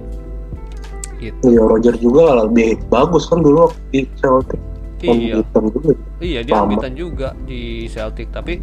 [1.17, 1.41] Gitu.
[1.41, 4.61] Iya Roger juga lebih bagus kan dulu di Celtic.
[5.01, 5.39] iya.
[5.55, 5.91] Juga.
[6.19, 8.29] iya dia unbeaten juga di Celtic.
[8.29, 8.61] Tapi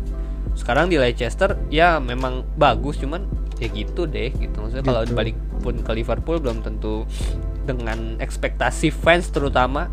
[0.54, 3.26] sekarang di Leicester ya memang bagus cuman
[3.58, 4.56] ya gitu deh gitu.
[4.62, 5.16] Maksudnya kalau Gitu.
[5.18, 7.02] balik pun ke Liverpool belum tentu
[7.66, 9.90] dengan ekspektasi fans terutama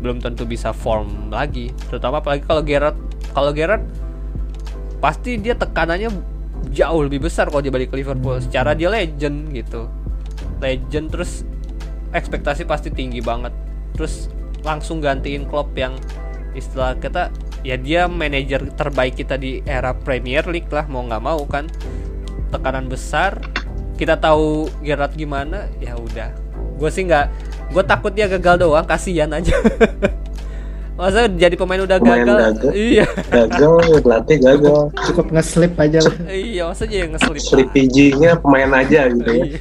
[0.00, 1.74] belum tentu bisa form lagi.
[1.90, 2.98] Terutama apalagi kalau Gerrard
[3.34, 3.84] kalau Gerrard
[5.02, 6.08] pasti dia tekanannya
[6.72, 9.90] jauh lebih besar kalau dia balik ke Liverpool secara dia legend gitu.
[10.62, 11.42] Legend terus
[12.14, 13.52] ekspektasi pasti tinggi banget.
[13.98, 14.30] Terus
[14.62, 15.98] langsung gantiin Klopp yang
[16.56, 17.28] istilah kita
[17.66, 21.66] ya dia manajer terbaik kita di era Premier League lah mau nggak mau kan.
[22.54, 23.42] Tekanan besar.
[23.96, 25.72] Kita tahu Gerrard gimana?
[25.80, 26.45] Ya udah
[26.76, 27.26] gue sih nggak
[27.72, 29.52] gue takut dia gagal doang kasihan aja
[30.96, 32.72] masa jadi pemain udah Pemain gagal gagal.
[32.72, 34.80] iya Gagal, pelatih gagal.
[35.12, 36.14] Cukup nge-slip aja lah.
[36.32, 39.44] iya masa dia yang ngeselip Sleepy-nya pemain aja gitu ya.
[39.44, 39.58] Iya.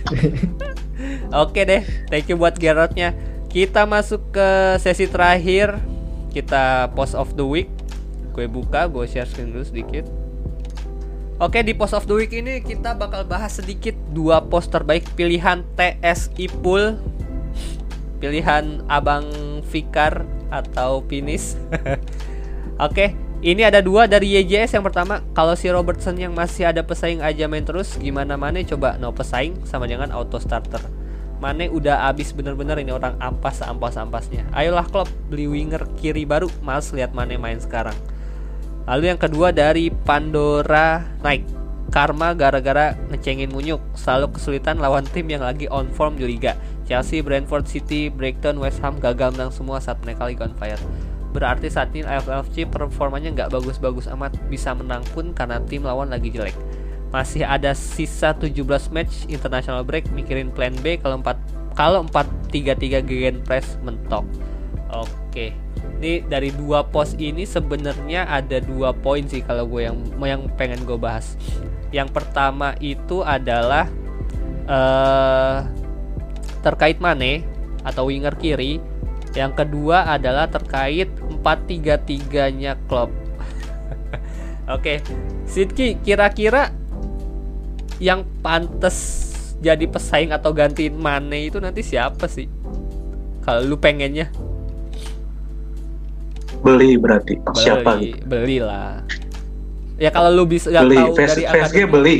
[1.43, 3.11] Oke deh, thank you buat Gerardnya.
[3.51, 4.47] Kita masuk ke
[4.79, 5.75] sesi terakhir.
[6.31, 7.67] Kita post of the week.
[8.31, 10.07] Gue buka, gue share screen dulu sedikit.
[11.35, 15.67] Oke, di post of the week ini kita bakal bahas sedikit dua post terbaik pilihan
[15.75, 16.95] TSI Pool.
[18.23, 19.27] Pilihan Abang
[19.67, 21.59] Fikar atau Pinis.
[22.87, 25.27] Oke, ini ada dua dari YJS yang pertama.
[25.35, 29.67] Kalau si Robertson yang masih ada pesaing aja main terus, gimana Mane coba no pesaing
[29.67, 30.79] sama jangan auto starter.
[31.43, 34.47] Mane udah abis bener-bener ini orang ampas ampas ampasnya.
[34.55, 38.14] Ayolah klub beli winger kiri baru, males lihat Mane main sekarang.
[38.85, 41.41] Lalu yang kedua dari Pandora naik.
[41.89, 43.81] Karma gara-gara ngecengin Munyuk.
[43.97, 46.53] Selalu kesulitan lawan tim yang lagi on form Liga.
[46.85, 50.77] Chelsea, Brentford City, Brighton, West Ham gagal menang semua saat mereka lagi on fire.
[51.33, 54.37] Berarti saat ini AFLC performanya nggak bagus-bagus amat.
[54.53, 56.53] Bisa menang pun karena tim lawan lagi jelek.
[57.09, 58.53] Masih ada sisa 17
[58.93, 64.23] match international break Mikirin plan B kalau 4 kalau 4-3-3 gegen press mentok.
[64.93, 65.64] Oke
[65.99, 70.83] ini dari dua pos ini sebenarnya ada dua poin sih kalau gue yang yang pengen
[70.83, 71.39] gue bahas.
[71.89, 73.87] Yang pertama itu adalah
[74.67, 75.57] eh
[76.65, 77.45] terkait Mane
[77.85, 78.81] atau winger kiri.
[79.35, 81.11] Yang kedua adalah terkait
[81.43, 83.11] 4-3-3-nya klub.
[84.75, 85.03] Oke,
[85.43, 86.71] Sidki kira-kira
[87.99, 89.27] yang pantas
[89.59, 92.47] jadi pesaing atau gantiin Mane itu nanti siapa sih?
[93.43, 94.31] Kalau lu pengennya
[96.61, 97.35] Beli berarti.
[97.53, 98.25] Siapa beli, gitu?
[98.25, 99.01] beli lah.
[99.95, 100.95] Ya kalau lu bisa Beli.
[100.95, 102.17] tahu dari akademi- beli.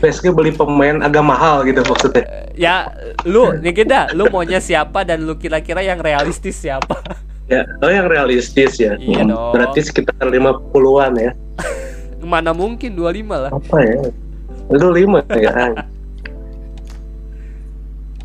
[0.00, 2.24] PSG beli pemain agak mahal gitu maksudnya.
[2.54, 2.88] Ya,
[3.26, 6.96] lu nih kita, lu maunya siapa dan lu kira-kira yang realistis siapa?
[7.44, 8.96] Ya, oh yang realistis ya.
[8.96, 9.52] Iya Hmm, dong.
[9.52, 11.36] Berarti sekitar 50-an ya.
[12.24, 13.52] Mana mungkin 25 lah.
[13.52, 14.00] Apa ya?
[14.72, 15.52] Itu 5 ya.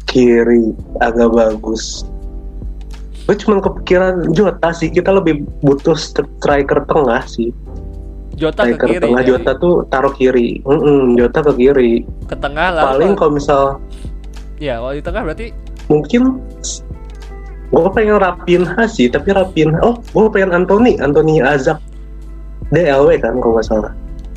[0.07, 0.71] Kiri
[1.03, 2.07] agak bagus.
[3.29, 4.89] Gue cuma kepikiran Jota sih.
[4.89, 7.53] Kita lebih butuh striker tengah sih.
[8.33, 9.03] Jota ke Striker kiri.
[9.05, 9.29] tengah jadi.
[9.37, 10.65] Jota tuh taruh kiri.
[10.65, 12.01] Mm-mm, Jota ke kiri.
[12.25, 12.83] ke tengah lah.
[12.89, 13.61] Paling kalau misal
[14.57, 15.47] ya, kalau di tengah berarti
[15.87, 16.41] mungkin
[17.69, 21.77] gue pengen Rapinha sih tapi Rapinha oh gue pengen Anthony Anthony Azak
[22.69, 23.91] dia LW kan kalau nggak salah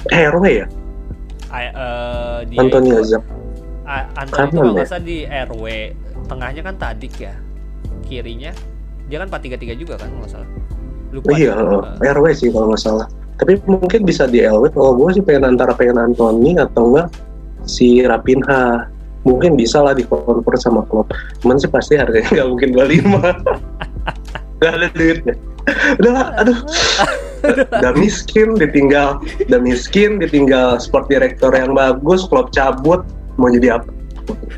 [0.09, 0.67] eh, RW ya
[1.49, 3.25] I- eh, di Anthony Azak
[3.85, 4.77] A- Anthony itu Kanan kalau ya?
[4.77, 5.65] nggak salah di RW,
[6.29, 7.35] tengahnya kan Tadik ya.
[8.07, 8.53] Kirinya
[9.13, 10.49] dia kan 433 juga kan nggak salah.
[11.13, 11.29] Lupa.
[11.29, 12.09] oh, iya deh.
[12.09, 13.07] eh, RW sih kalau nggak salah.
[13.37, 17.13] Tapi mungkin bisa di LW kalau gue sih pengen antara pengen Anthony atau enggak
[17.69, 18.89] si Rapinha.
[19.29, 21.07] Mungkin bisa lah di convert sama klub
[21.45, 23.23] cuman sih pasti harganya nggak mungkin 25
[24.59, 25.35] nggak ada duitnya.
[26.01, 26.59] Udah lah, aduh.
[27.45, 27.93] Udah.
[27.95, 29.23] Miskin ditinggal.
[29.47, 33.05] Udah miskin ditinggal sport director yang bagus klub cabut.
[33.39, 33.91] Mau jadi apa?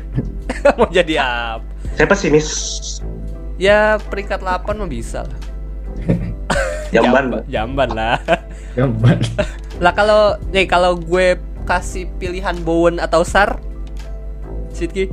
[0.79, 1.75] Mau jadi apa?
[1.95, 2.47] saya pesimis
[3.55, 5.39] Ya peringkat 8 mah bisa lah.
[6.93, 8.19] jamban Jamban lah.
[8.73, 9.17] Gambar.
[9.83, 13.57] lah kalau nih kalau gue kasih pilihan Bowen atau Sar,
[14.69, 15.07] Sidki,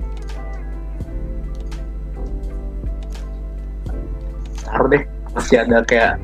[4.63, 6.21] Ntar deh masih ada kayak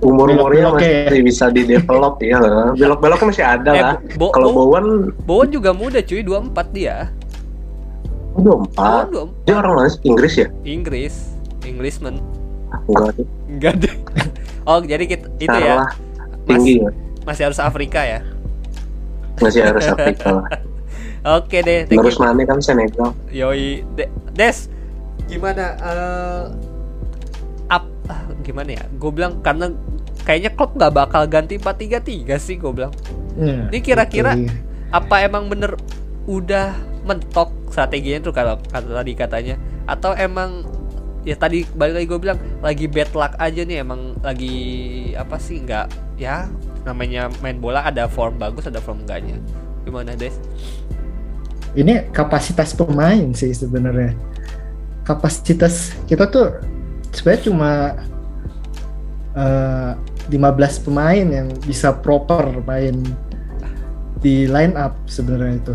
[0.00, 1.08] umur-umurnya Belok-belok ya.
[1.08, 2.38] masih bisa di develop ya
[2.72, 4.86] belok-belok masih ada Eh, lah Bo- kalau Bo- Bowen
[5.24, 7.10] Bowen juga muda cuy, 24 dia.
[8.38, 9.44] Udah Bowen empat 24.
[9.44, 9.88] dia orang mana?
[10.02, 11.14] Inggris ya Inggris,
[11.62, 12.14] Englishman.
[12.86, 13.94] enggak tuh Enggak deh.
[14.62, 15.74] Oh, jadi kita, itu ya.
[15.74, 15.90] salah
[16.44, 16.90] tinggi ya
[17.24, 18.20] Masih harus Afrika ya.
[19.38, 20.46] masih harus Afrika lah
[21.36, 22.04] Oke deh, thank you.
[22.04, 24.70] terus mana kan Senegal Yoi, De- Des,
[25.26, 25.74] gimana?
[25.74, 26.42] eh,
[28.40, 29.68] gimana ya gue bilang karena
[30.24, 32.92] kayaknya Klopp nggak bakal ganti 4-3-3 sih gue bilang
[33.36, 34.50] Ya, Ini kira-kira- betul.
[34.90, 35.78] apa emang bener
[36.24, 36.74] udah
[37.08, 39.56] mentok strateginya tuh kalau kata tadi katanya.
[39.88, 40.68] Atau emang
[41.24, 44.56] ya tadi balik lagi gue bilang lagi bad luck aja nih emang lagi
[45.18, 46.46] apa sih nggak ya
[46.86, 49.40] namanya main bola ada form bagus ada form enggaknya.
[49.88, 50.36] Gimana Des?
[51.76, 54.16] ini kapasitas pemain sih sebenarnya.
[55.04, 56.56] Kapasitas kita tuh
[57.12, 57.72] sebenarnya cuma
[59.36, 59.92] eh,
[60.28, 63.00] 15 pemain yang bisa proper main
[64.20, 65.74] di line up sebenarnya itu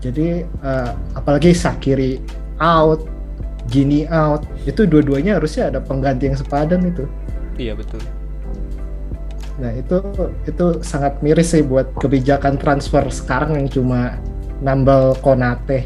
[0.00, 2.20] jadi eh, apalagi Sakiri
[2.60, 3.06] out
[3.70, 7.06] Gini out itu dua-duanya harusnya ada pengganti yang sepadan itu
[7.60, 8.00] Iya betul.
[9.60, 10.00] Nah itu
[10.48, 14.16] itu sangat miris sih buat kebijakan transfer sekarang yang cuma
[14.64, 15.84] nambal Konate.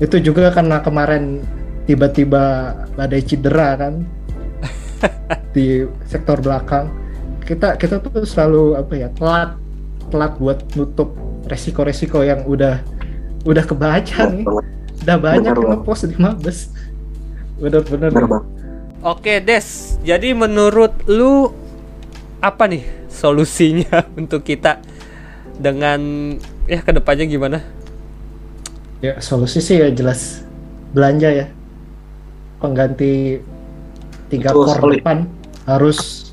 [0.00, 1.44] Itu juga karena kemarin
[1.84, 4.08] tiba-tiba badai cedera kan
[5.54, 6.88] di sektor belakang.
[7.44, 9.60] Kita kita tuh selalu apa ya telat
[10.08, 11.12] telat buat nutup
[11.46, 12.82] resiko-resiko yang udah
[13.42, 14.46] udah kebaca nih.
[15.02, 16.70] Udah banyak yang ngepost di Mabes.
[17.58, 18.14] Bener-bener.
[19.02, 21.50] Oke Des, jadi menurut lu
[22.38, 24.78] apa nih solusinya untuk kita
[25.58, 25.98] dengan
[26.70, 27.58] ya ke depannya gimana?
[29.02, 30.46] Ya solusi sih ya jelas
[30.94, 31.46] belanja ya
[32.62, 33.42] pengganti
[34.30, 34.94] tiga core sekali.
[35.02, 35.18] depan
[35.66, 36.30] harus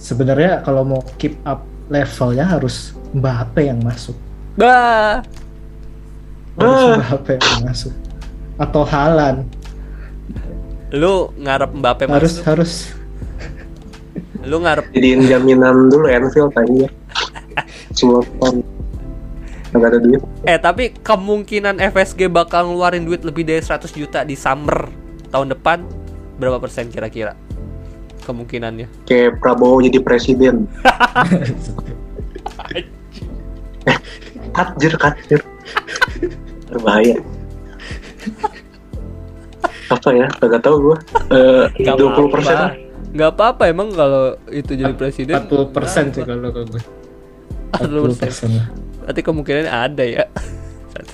[0.00, 4.16] sebenarnya kalau mau keep up levelnya harus Mbappe yang masuk
[4.58, 5.22] Bah,
[6.58, 6.98] harus.
[6.98, 7.94] Mbappe yang masuk
[8.58, 9.46] atau Halan
[10.90, 12.72] lu ngarep Mbappe harus masuk, harus
[14.42, 16.88] lu ngarep Jadiin jaminan dulu Enfield tanya.
[17.92, 18.64] Semua tahun.
[19.68, 20.20] Nggak ada duit.
[20.48, 24.88] eh tapi kemungkinan FSG bakal ngeluarin duit lebih dari 100 juta di summer
[25.28, 25.84] tahun depan
[26.40, 27.36] berapa persen kira-kira
[28.24, 28.88] kemungkinannya?
[29.04, 30.64] Kayak Prabowo jadi presiden.
[34.58, 35.40] Katjir, katjir.
[36.66, 37.16] Berbahaya.
[39.88, 40.26] Apa ya?
[40.36, 40.96] Gak tau gue.
[41.30, 42.56] Eh, Nggak 20 persen.
[42.56, 42.68] apa-apa.
[43.08, 46.82] Nggak apa-apa emang kalau itu jadi presiden 40 persen sih kalau ke gue
[47.72, 48.20] 40 40%.
[48.20, 48.48] persen
[49.00, 50.24] Berarti kemungkinannya ada ya.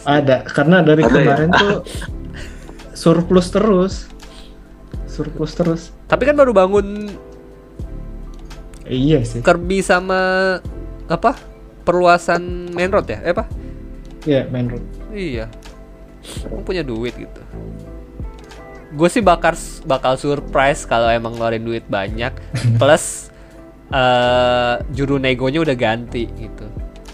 [0.02, 1.14] ada karena dari Ada ya?
[1.14, 1.74] kemarin tuh
[2.98, 3.94] surplus terus
[5.06, 7.14] surplus terus Tapi kan baru bangun
[8.84, 10.18] iya sih Kirby sama
[11.06, 11.38] apa?
[11.84, 13.20] Perluasan main road ya?
[13.22, 13.44] Eh apa?
[14.24, 14.80] ya main road
[15.12, 15.52] Iya.
[16.48, 17.42] Emang punya duit gitu.
[18.90, 19.52] Gue sih bakal
[19.84, 22.32] bakal surprise kalau emang ngeluarin duit banyak
[22.80, 23.28] plus
[23.92, 26.64] eh juru negonya udah ganti gitu.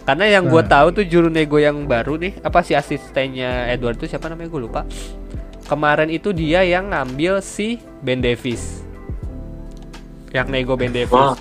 [0.00, 0.70] Karena yang gue Nah.
[0.70, 4.62] tahu tuh juru nego yang baru nih, apa sih asistennya Edward itu siapa namanya gue
[4.62, 4.82] lupa.
[5.66, 8.82] Kemarin itu dia yang ngambil si Ben Davis.
[10.30, 11.38] Yang nego Ben Davis.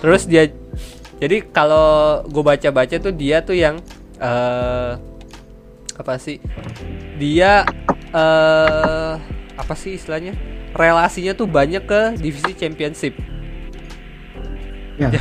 [0.00, 0.50] Terus dia
[1.22, 3.78] jadi kalau gue baca-baca tuh dia tuh yang
[4.18, 4.98] eh
[5.94, 6.42] apa sih?
[7.14, 7.62] Dia
[8.10, 9.14] eh
[9.54, 10.34] apa sih istilahnya?
[10.74, 13.14] Relasinya tuh banyak ke divisi championship.
[14.98, 15.14] ya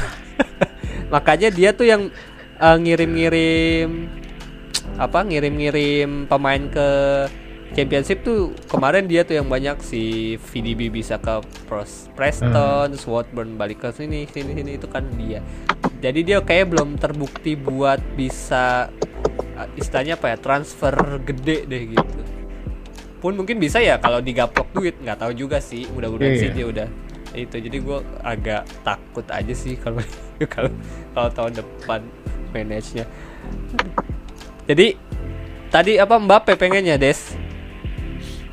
[1.13, 2.09] Makanya dia tuh yang
[2.57, 4.09] eh, ngirim-ngirim
[4.97, 5.21] apa?
[5.21, 6.89] Ngirim-ngirim pemain ke
[7.71, 11.39] championship tuh kemarin dia tuh yang banyak si VDB bisa ke
[12.15, 15.39] Preston, Swatburn balik ke sini sini sini itu kan dia.
[16.03, 18.91] Jadi dia kayak belum terbukti buat bisa
[19.55, 22.21] uh, istilahnya apa ya transfer gede deh gitu.
[23.21, 25.87] Pun mungkin bisa ya kalau digaplok duit nggak tahu juga sih.
[25.93, 26.41] Mudah-mudahan Iya.
[26.41, 26.87] sih dia udah
[27.31, 27.55] itu.
[27.55, 30.01] Jadi gue agak takut aja sih kalau
[30.53, 30.71] kalau
[31.15, 32.01] kalau tahun depan
[32.51, 33.05] manage-nya.
[34.67, 34.99] Jadi
[35.71, 37.37] tadi apa Mbappe pengennya Des?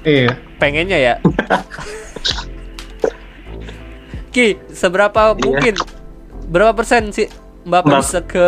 [0.02, 1.14] Iya pengennya ya
[4.28, 5.40] Ki seberapa Iya.
[5.40, 5.74] mungkin
[6.46, 7.28] berapa persen sih
[7.64, 8.46] Mbak Mbak- bisa ke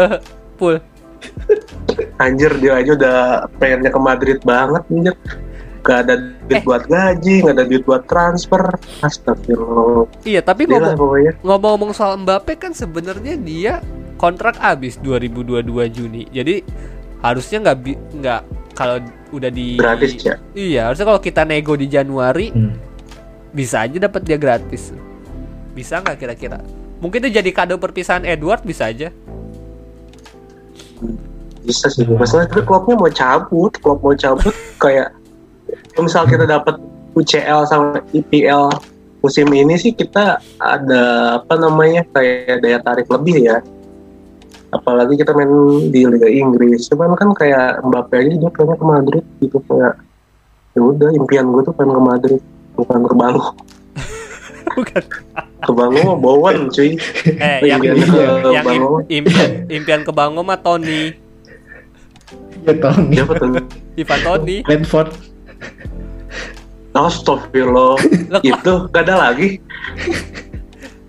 [0.55, 0.77] pool
[2.17, 3.19] anjir dia aja udah
[3.57, 5.17] pengennya ke Madrid banget anjir.
[5.81, 6.63] Gak ada duit Eh.
[6.63, 8.61] buat gaji, gak ada duit buat transfer.
[9.01, 10.05] Astagfirullah.
[10.23, 10.97] iya tapi ngomong
[11.41, 13.81] ngomong-ngomong soal Mbappe kan sebenarnya dia
[14.17, 16.61] kontrak habis 2022 Juni jadi
[17.19, 18.43] harusnya nggak bi- nggak
[18.81, 18.97] kalau
[19.29, 20.41] udah di Gratis ya.
[20.57, 22.73] iya harusnya kalau kita nego di Januari Hmm.
[23.53, 24.97] bisa aja dapat dia gratis
[25.71, 26.65] bisa nggak kira-kira
[26.99, 29.13] mungkin itu jadi kado perpisahan Edward bisa aja
[31.61, 32.09] Bisa sih.
[32.09, 34.49] Masalah itu klubnya mau cabut, klub mau cabut
[34.83, 35.13] kayak
[35.93, 36.81] kalau misal kita dapat
[37.13, 38.73] UCL sama IPL
[39.21, 41.03] musim ini sih kita ada
[41.37, 43.59] apa namanya kayak daya tarik lebih ya.
[44.71, 45.51] Apalagi kita main
[45.89, 46.87] di Liga Inggris.
[46.87, 49.99] Cuman kan kayak Mbappe aja dia pengen ke Madrid gitu kayak
[50.71, 52.43] ya udah impian gue tuh pengen ke Madrid.
[52.73, 53.45] bukan kebangu
[54.71, 55.03] Bukan.
[55.61, 56.95] kebangu mah Bowen cuy
[57.27, 57.93] Eh, yang, iya,
[58.49, 61.13] yang im- impian, impian kebango mah Tony.
[62.63, 63.13] Ya Tony.
[63.13, 63.49] siapa tuh
[63.97, 64.57] Ivan Tony.
[64.63, 65.11] Brentford.
[66.91, 67.95] Astagfirullah
[68.33, 69.63] Lah, itu gak ada lagi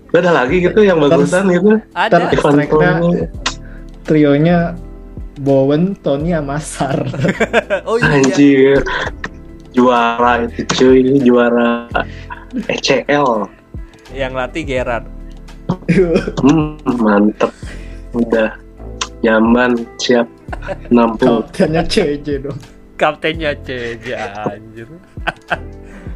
[0.08, 2.28] gak ada lagi gitu yang bagusan gitu Ada.
[2.28, 3.08] Ivan Toni
[4.02, 4.74] Trionya
[5.40, 7.00] Bowen, Tony, sama Sar.
[7.88, 8.20] Oh iya.
[8.20, 8.80] anjir
[9.72, 11.88] juara itu cuy juara
[12.68, 13.48] ECL
[14.12, 15.04] Yang latih Gerard.
[16.44, 17.48] hmm, mantep
[18.12, 18.52] udah
[19.24, 20.28] nyaman siap
[20.92, 22.58] nampung Kaptennya CJ dong.
[23.00, 24.06] Kaptennya CJ
[24.46, 24.88] anjir.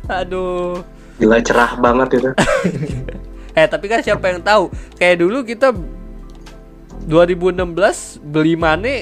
[0.23, 0.85] Aduh.
[1.17, 2.31] gila cerah banget itu
[3.57, 4.69] Eh tapi kan siapa yang tahu?
[5.01, 5.73] Kayak dulu kita
[7.07, 8.97] 2016 beli Mane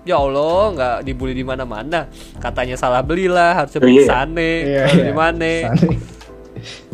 [0.00, 2.08] Ya Allah, nggak dibully di mana-mana.
[2.40, 4.08] Katanya salah belilah, harusnya beli Iya.
[4.08, 4.96] Sane, Iya, harus iya.
[4.96, 5.54] beli Mane.
[5.60, 5.88] Sane.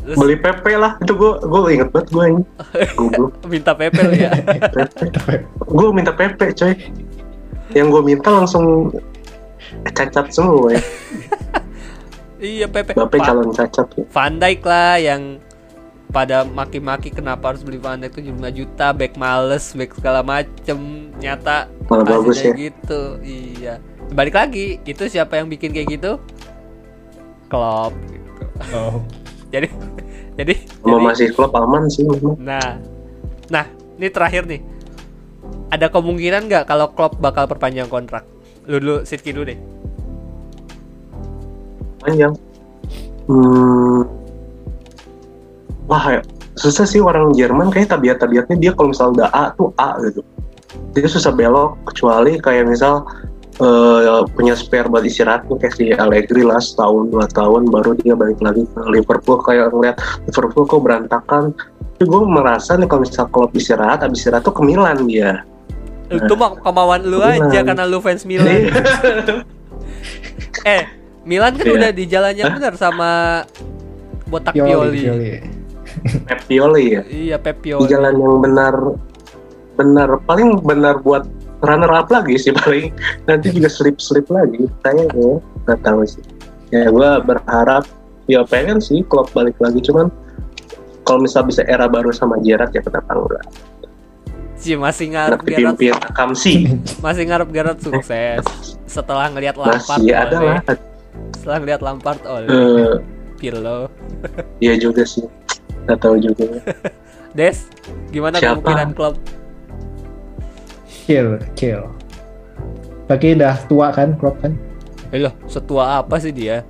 [0.02, 2.42] Terus beli PP lah itu gue gue inget banget gue ini
[3.54, 4.30] minta Pepe ya.
[5.58, 6.72] gue minta PP coy
[7.74, 8.94] yang gue minta langsung
[9.90, 10.82] cacat semua ya
[12.38, 12.94] iya Pepe.
[12.94, 14.04] Bapak calon cacat ya.
[14.06, 15.42] Van Dijk lah yang
[16.16, 21.12] pada maki-maki kenapa harus beli Van Dijk itu 5 juta, back males, back segala macem.
[21.20, 22.56] Nyata Malah bagus ya.
[22.56, 23.20] gitu.
[23.20, 23.84] Iya.
[24.16, 26.16] Balik lagi, itu siapa yang bikin kayak gitu?
[27.52, 28.30] Klopp gitu.
[28.72, 29.04] Oh.
[29.52, 29.68] Jadi
[30.40, 32.34] jadi Mau jadi- masih klub aman sih memang.
[32.40, 32.80] Nah,
[33.46, 33.64] nah,
[33.94, 34.60] ini terakhir nih.
[35.68, 38.24] Ada kemungkinan nggak kalau Klopp bakal perpanjang kontrak?
[38.64, 39.58] Lu dulu, Sidki dulu deh.
[41.98, 42.32] panjang.
[43.26, 44.25] Hmm.
[45.86, 46.20] Wah, ya,
[46.58, 50.22] susah sih orang Jerman kayak tabiat-tabiatnya dia kalau misal udah A tuh A gitu.
[50.92, 53.06] Dia susah belok kecuali kayak misal
[53.62, 58.12] eh, punya spare buat istirahat nih kayak si Allegri lah setahun dua tahun baru dia
[58.18, 61.54] balik lagi ke Liverpool kayak ngeliat Liverpool kok berantakan.
[61.96, 65.46] Tapi gue merasa nih kalau misal Klopp istirahat, abis istirahat tuh ke Milan dia.
[66.12, 67.48] Itu mah kemauan lu Milan.
[67.48, 68.68] aja karena lu fans Milan.
[70.68, 70.82] eh,
[71.24, 71.74] Milan kan Iya.
[71.80, 73.10] udah di jalannya benar sama
[74.28, 75.55] botak Pioli, Pioli.
[76.04, 76.20] Pioli.
[76.26, 77.02] Pep Pioli ya.
[77.06, 78.74] Iya, Pep di jalan yang benar
[79.76, 81.28] benar paling benar buat
[81.64, 82.92] runner up lagi sih paling.
[83.28, 86.24] Nanti juga slip slip lagi saya ya nggak tahu sih.
[86.74, 87.84] Ya gue berharap
[88.26, 90.10] ya pengen sih klub balik lagi cuman
[91.06, 93.46] kalau misal bisa era baru sama Gerrard ya kenapa enggak
[94.58, 96.66] Sih masih ngarep pimpin Kamsi
[97.04, 98.42] masih ngarep Gerrard sukses.
[98.90, 100.58] Setelah ngelihat Lampard masih ada lah.
[101.38, 102.94] Setelah ngelihat Lampard oleh Eh,
[103.38, 103.86] Pirlo.
[104.64, 105.22] iya juga sih
[105.86, 106.44] nggak tahu juga
[107.36, 107.68] Des,
[108.10, 108.58] gimana Siapa?
[108.58, 109.14] kemungkinan klub?
[111.06, 111.84] Kill, kill.
[113.06, 114.56] Tapi udah tua kan, Klopp kan?
[115.14, 116.64] Eh loh, setua apa sih dia?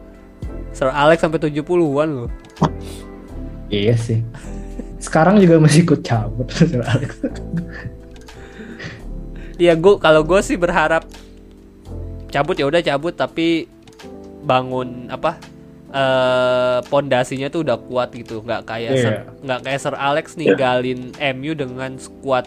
[0.76, 2.30] Sir Alex sampai 70-an loh.
[3.72, 4.20] Iya sih.
[5.00, 7.16] Sekarang juga masih ikut cabut Sir Alex.
[9.56, 11.08] Iya, gua kalau gue sih berharap
[12.28, 13.70] cabut ya udah cabut tapi
[14.44, 15.40] bangun apa?
[15.96, 19.00] Eh pondasinya tuh udah kuat gitu, nggak kayak Iya.
[19.00, 21.00] Sir- nggak kayak Sir Alex ninggalin
[21.32, 22.44] MU dengan squad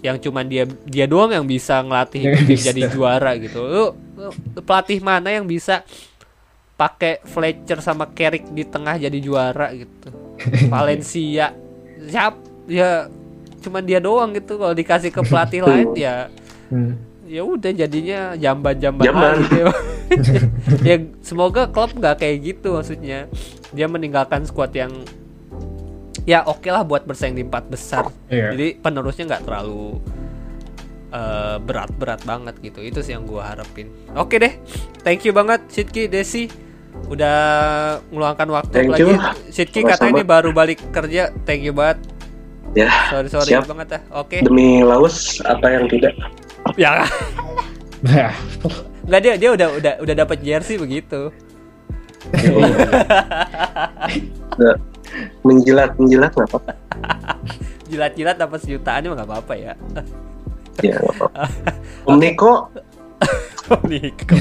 [0.00, 2.68] yang cuman dia dia doang yang bisa ngelatih bisa.
[2.68, 3.60] jadi juara gitu.
[3.60, 3.84] Lu,
[4.16, 5.86] lu pelatih mana yang bisa
[6.74, 10.10] pakai Fletcher sama Carrick di tengah jadi juara gitu.
[10.68, 11.54] Valencia
[12.02, 12.34] siap
[12.66, 13.08] ya
[13.58, 16.28] cuman dia doang gitu kalau dikasih ke pelatih lain ya
[16.66, 16.98] Hmm.
[17.24, 19.36] ya udah jadinya jamban-jamban Jamban.
[20.88, 23.26] ya semoga klub nggak kayak gitu maksudnya.
[23.74, 24.92] Dia meninggalkan skuad yang
[26.26, 28.10] ya oke lah buat bersaing di empat besar.
[28.26, 28.54] Iya.
[28.54, 29.98] jadi penerusnya nggak terlalu
[31.10, 32.80] eh, berat-berat banget gitu.
[32.82, 33.90] Itu sih yang gua harapin.
[34.14, 34.54] Oke deh.
[35.02, 36.50] Thank you banget Sidki Desi.
[37.12, 37.36] Udah
[38.08, 39.02] ngeluangkan waktu Thank lagi.
[39.04, 39.10] you.
[39.52, 39.92] Sidki Sama-sama.
[40.00, 41.30] katanya ini baru balik kerja.
[41.44, 42.00] Thank you banget.
[42.76, 43.70] Ya sorry sorry Siap.
[43.70, 44.36] banget ah oke.
[44.44, 46.12] Demi Laos apa yang tidak?
[46.76, 47.06] Ya
[49.06, 51.30] Nah, nggak dia dia udah udah udah dapat jersey begitu
[54.58, 54.76] Nggak.
[55.46, 56.58] menjilat menjilat nggak apa
[57.86, 59.72] jilat-jilat dapat sejutaan emang nggak apa-apa ya
[60.82, 61.26] ya nggak apa
[62.02, 62.52] Om Niko
[63.90, 64.36] Niko.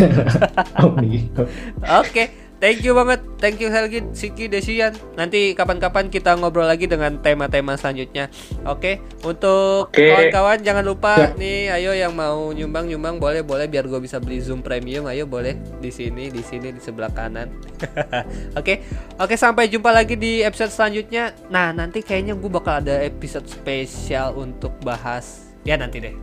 [0.86, 1.50] oh Niko.
[1.98, 2.30] Oke,
[2.66, 3.22] thank you banget.
[3.38, 4.98] Thank you lagi Siki Desian.
[5.14, 8.34] Nanti kapan-kapan kita ngobrol lagi dengan tema-tema selanjutnya.
[8.66, 10.10] Oke, untuk Oke.
[10.10, 11.30] kawan-kawan jangan lupa Ya.
[11.38, 15.06] nih, ayo yang mau nyumbang-nyumbang boleh boleh biar gue bisa beli Zoom Premium.
[15.06, 17.54] Ayo boleh di sini, di sini di sebelah kanan.
[18.60, 18.82] Oke,
[19.20, 21.36] oke sampai jumpa lagi di episode selanjutnya.
[21.54, 25.54] Nah nanti kayaknya gue bakal ada episode spesial untuk bahas.
[25.68, 26.16] Ya nanti deh.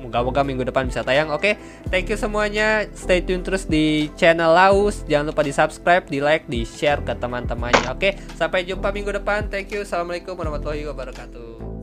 [0.00, 1.54] Moga-moga minggu depan bisa tayang oke?
[1.92, 2.88] Thank you semuanya.
[2.96, 5.04] Stay tune terus di channel Laus.
[5.06, 8.10] Jangan lupa di subscribe di like di share ke teman-temannya oke?
[8.34, 9.46] Sampai jumpa minggu depan.
[9.52, 9.84] Thank you.
[9.84, 11.79] Assalamualaikum warahmatullahi wabarakatuh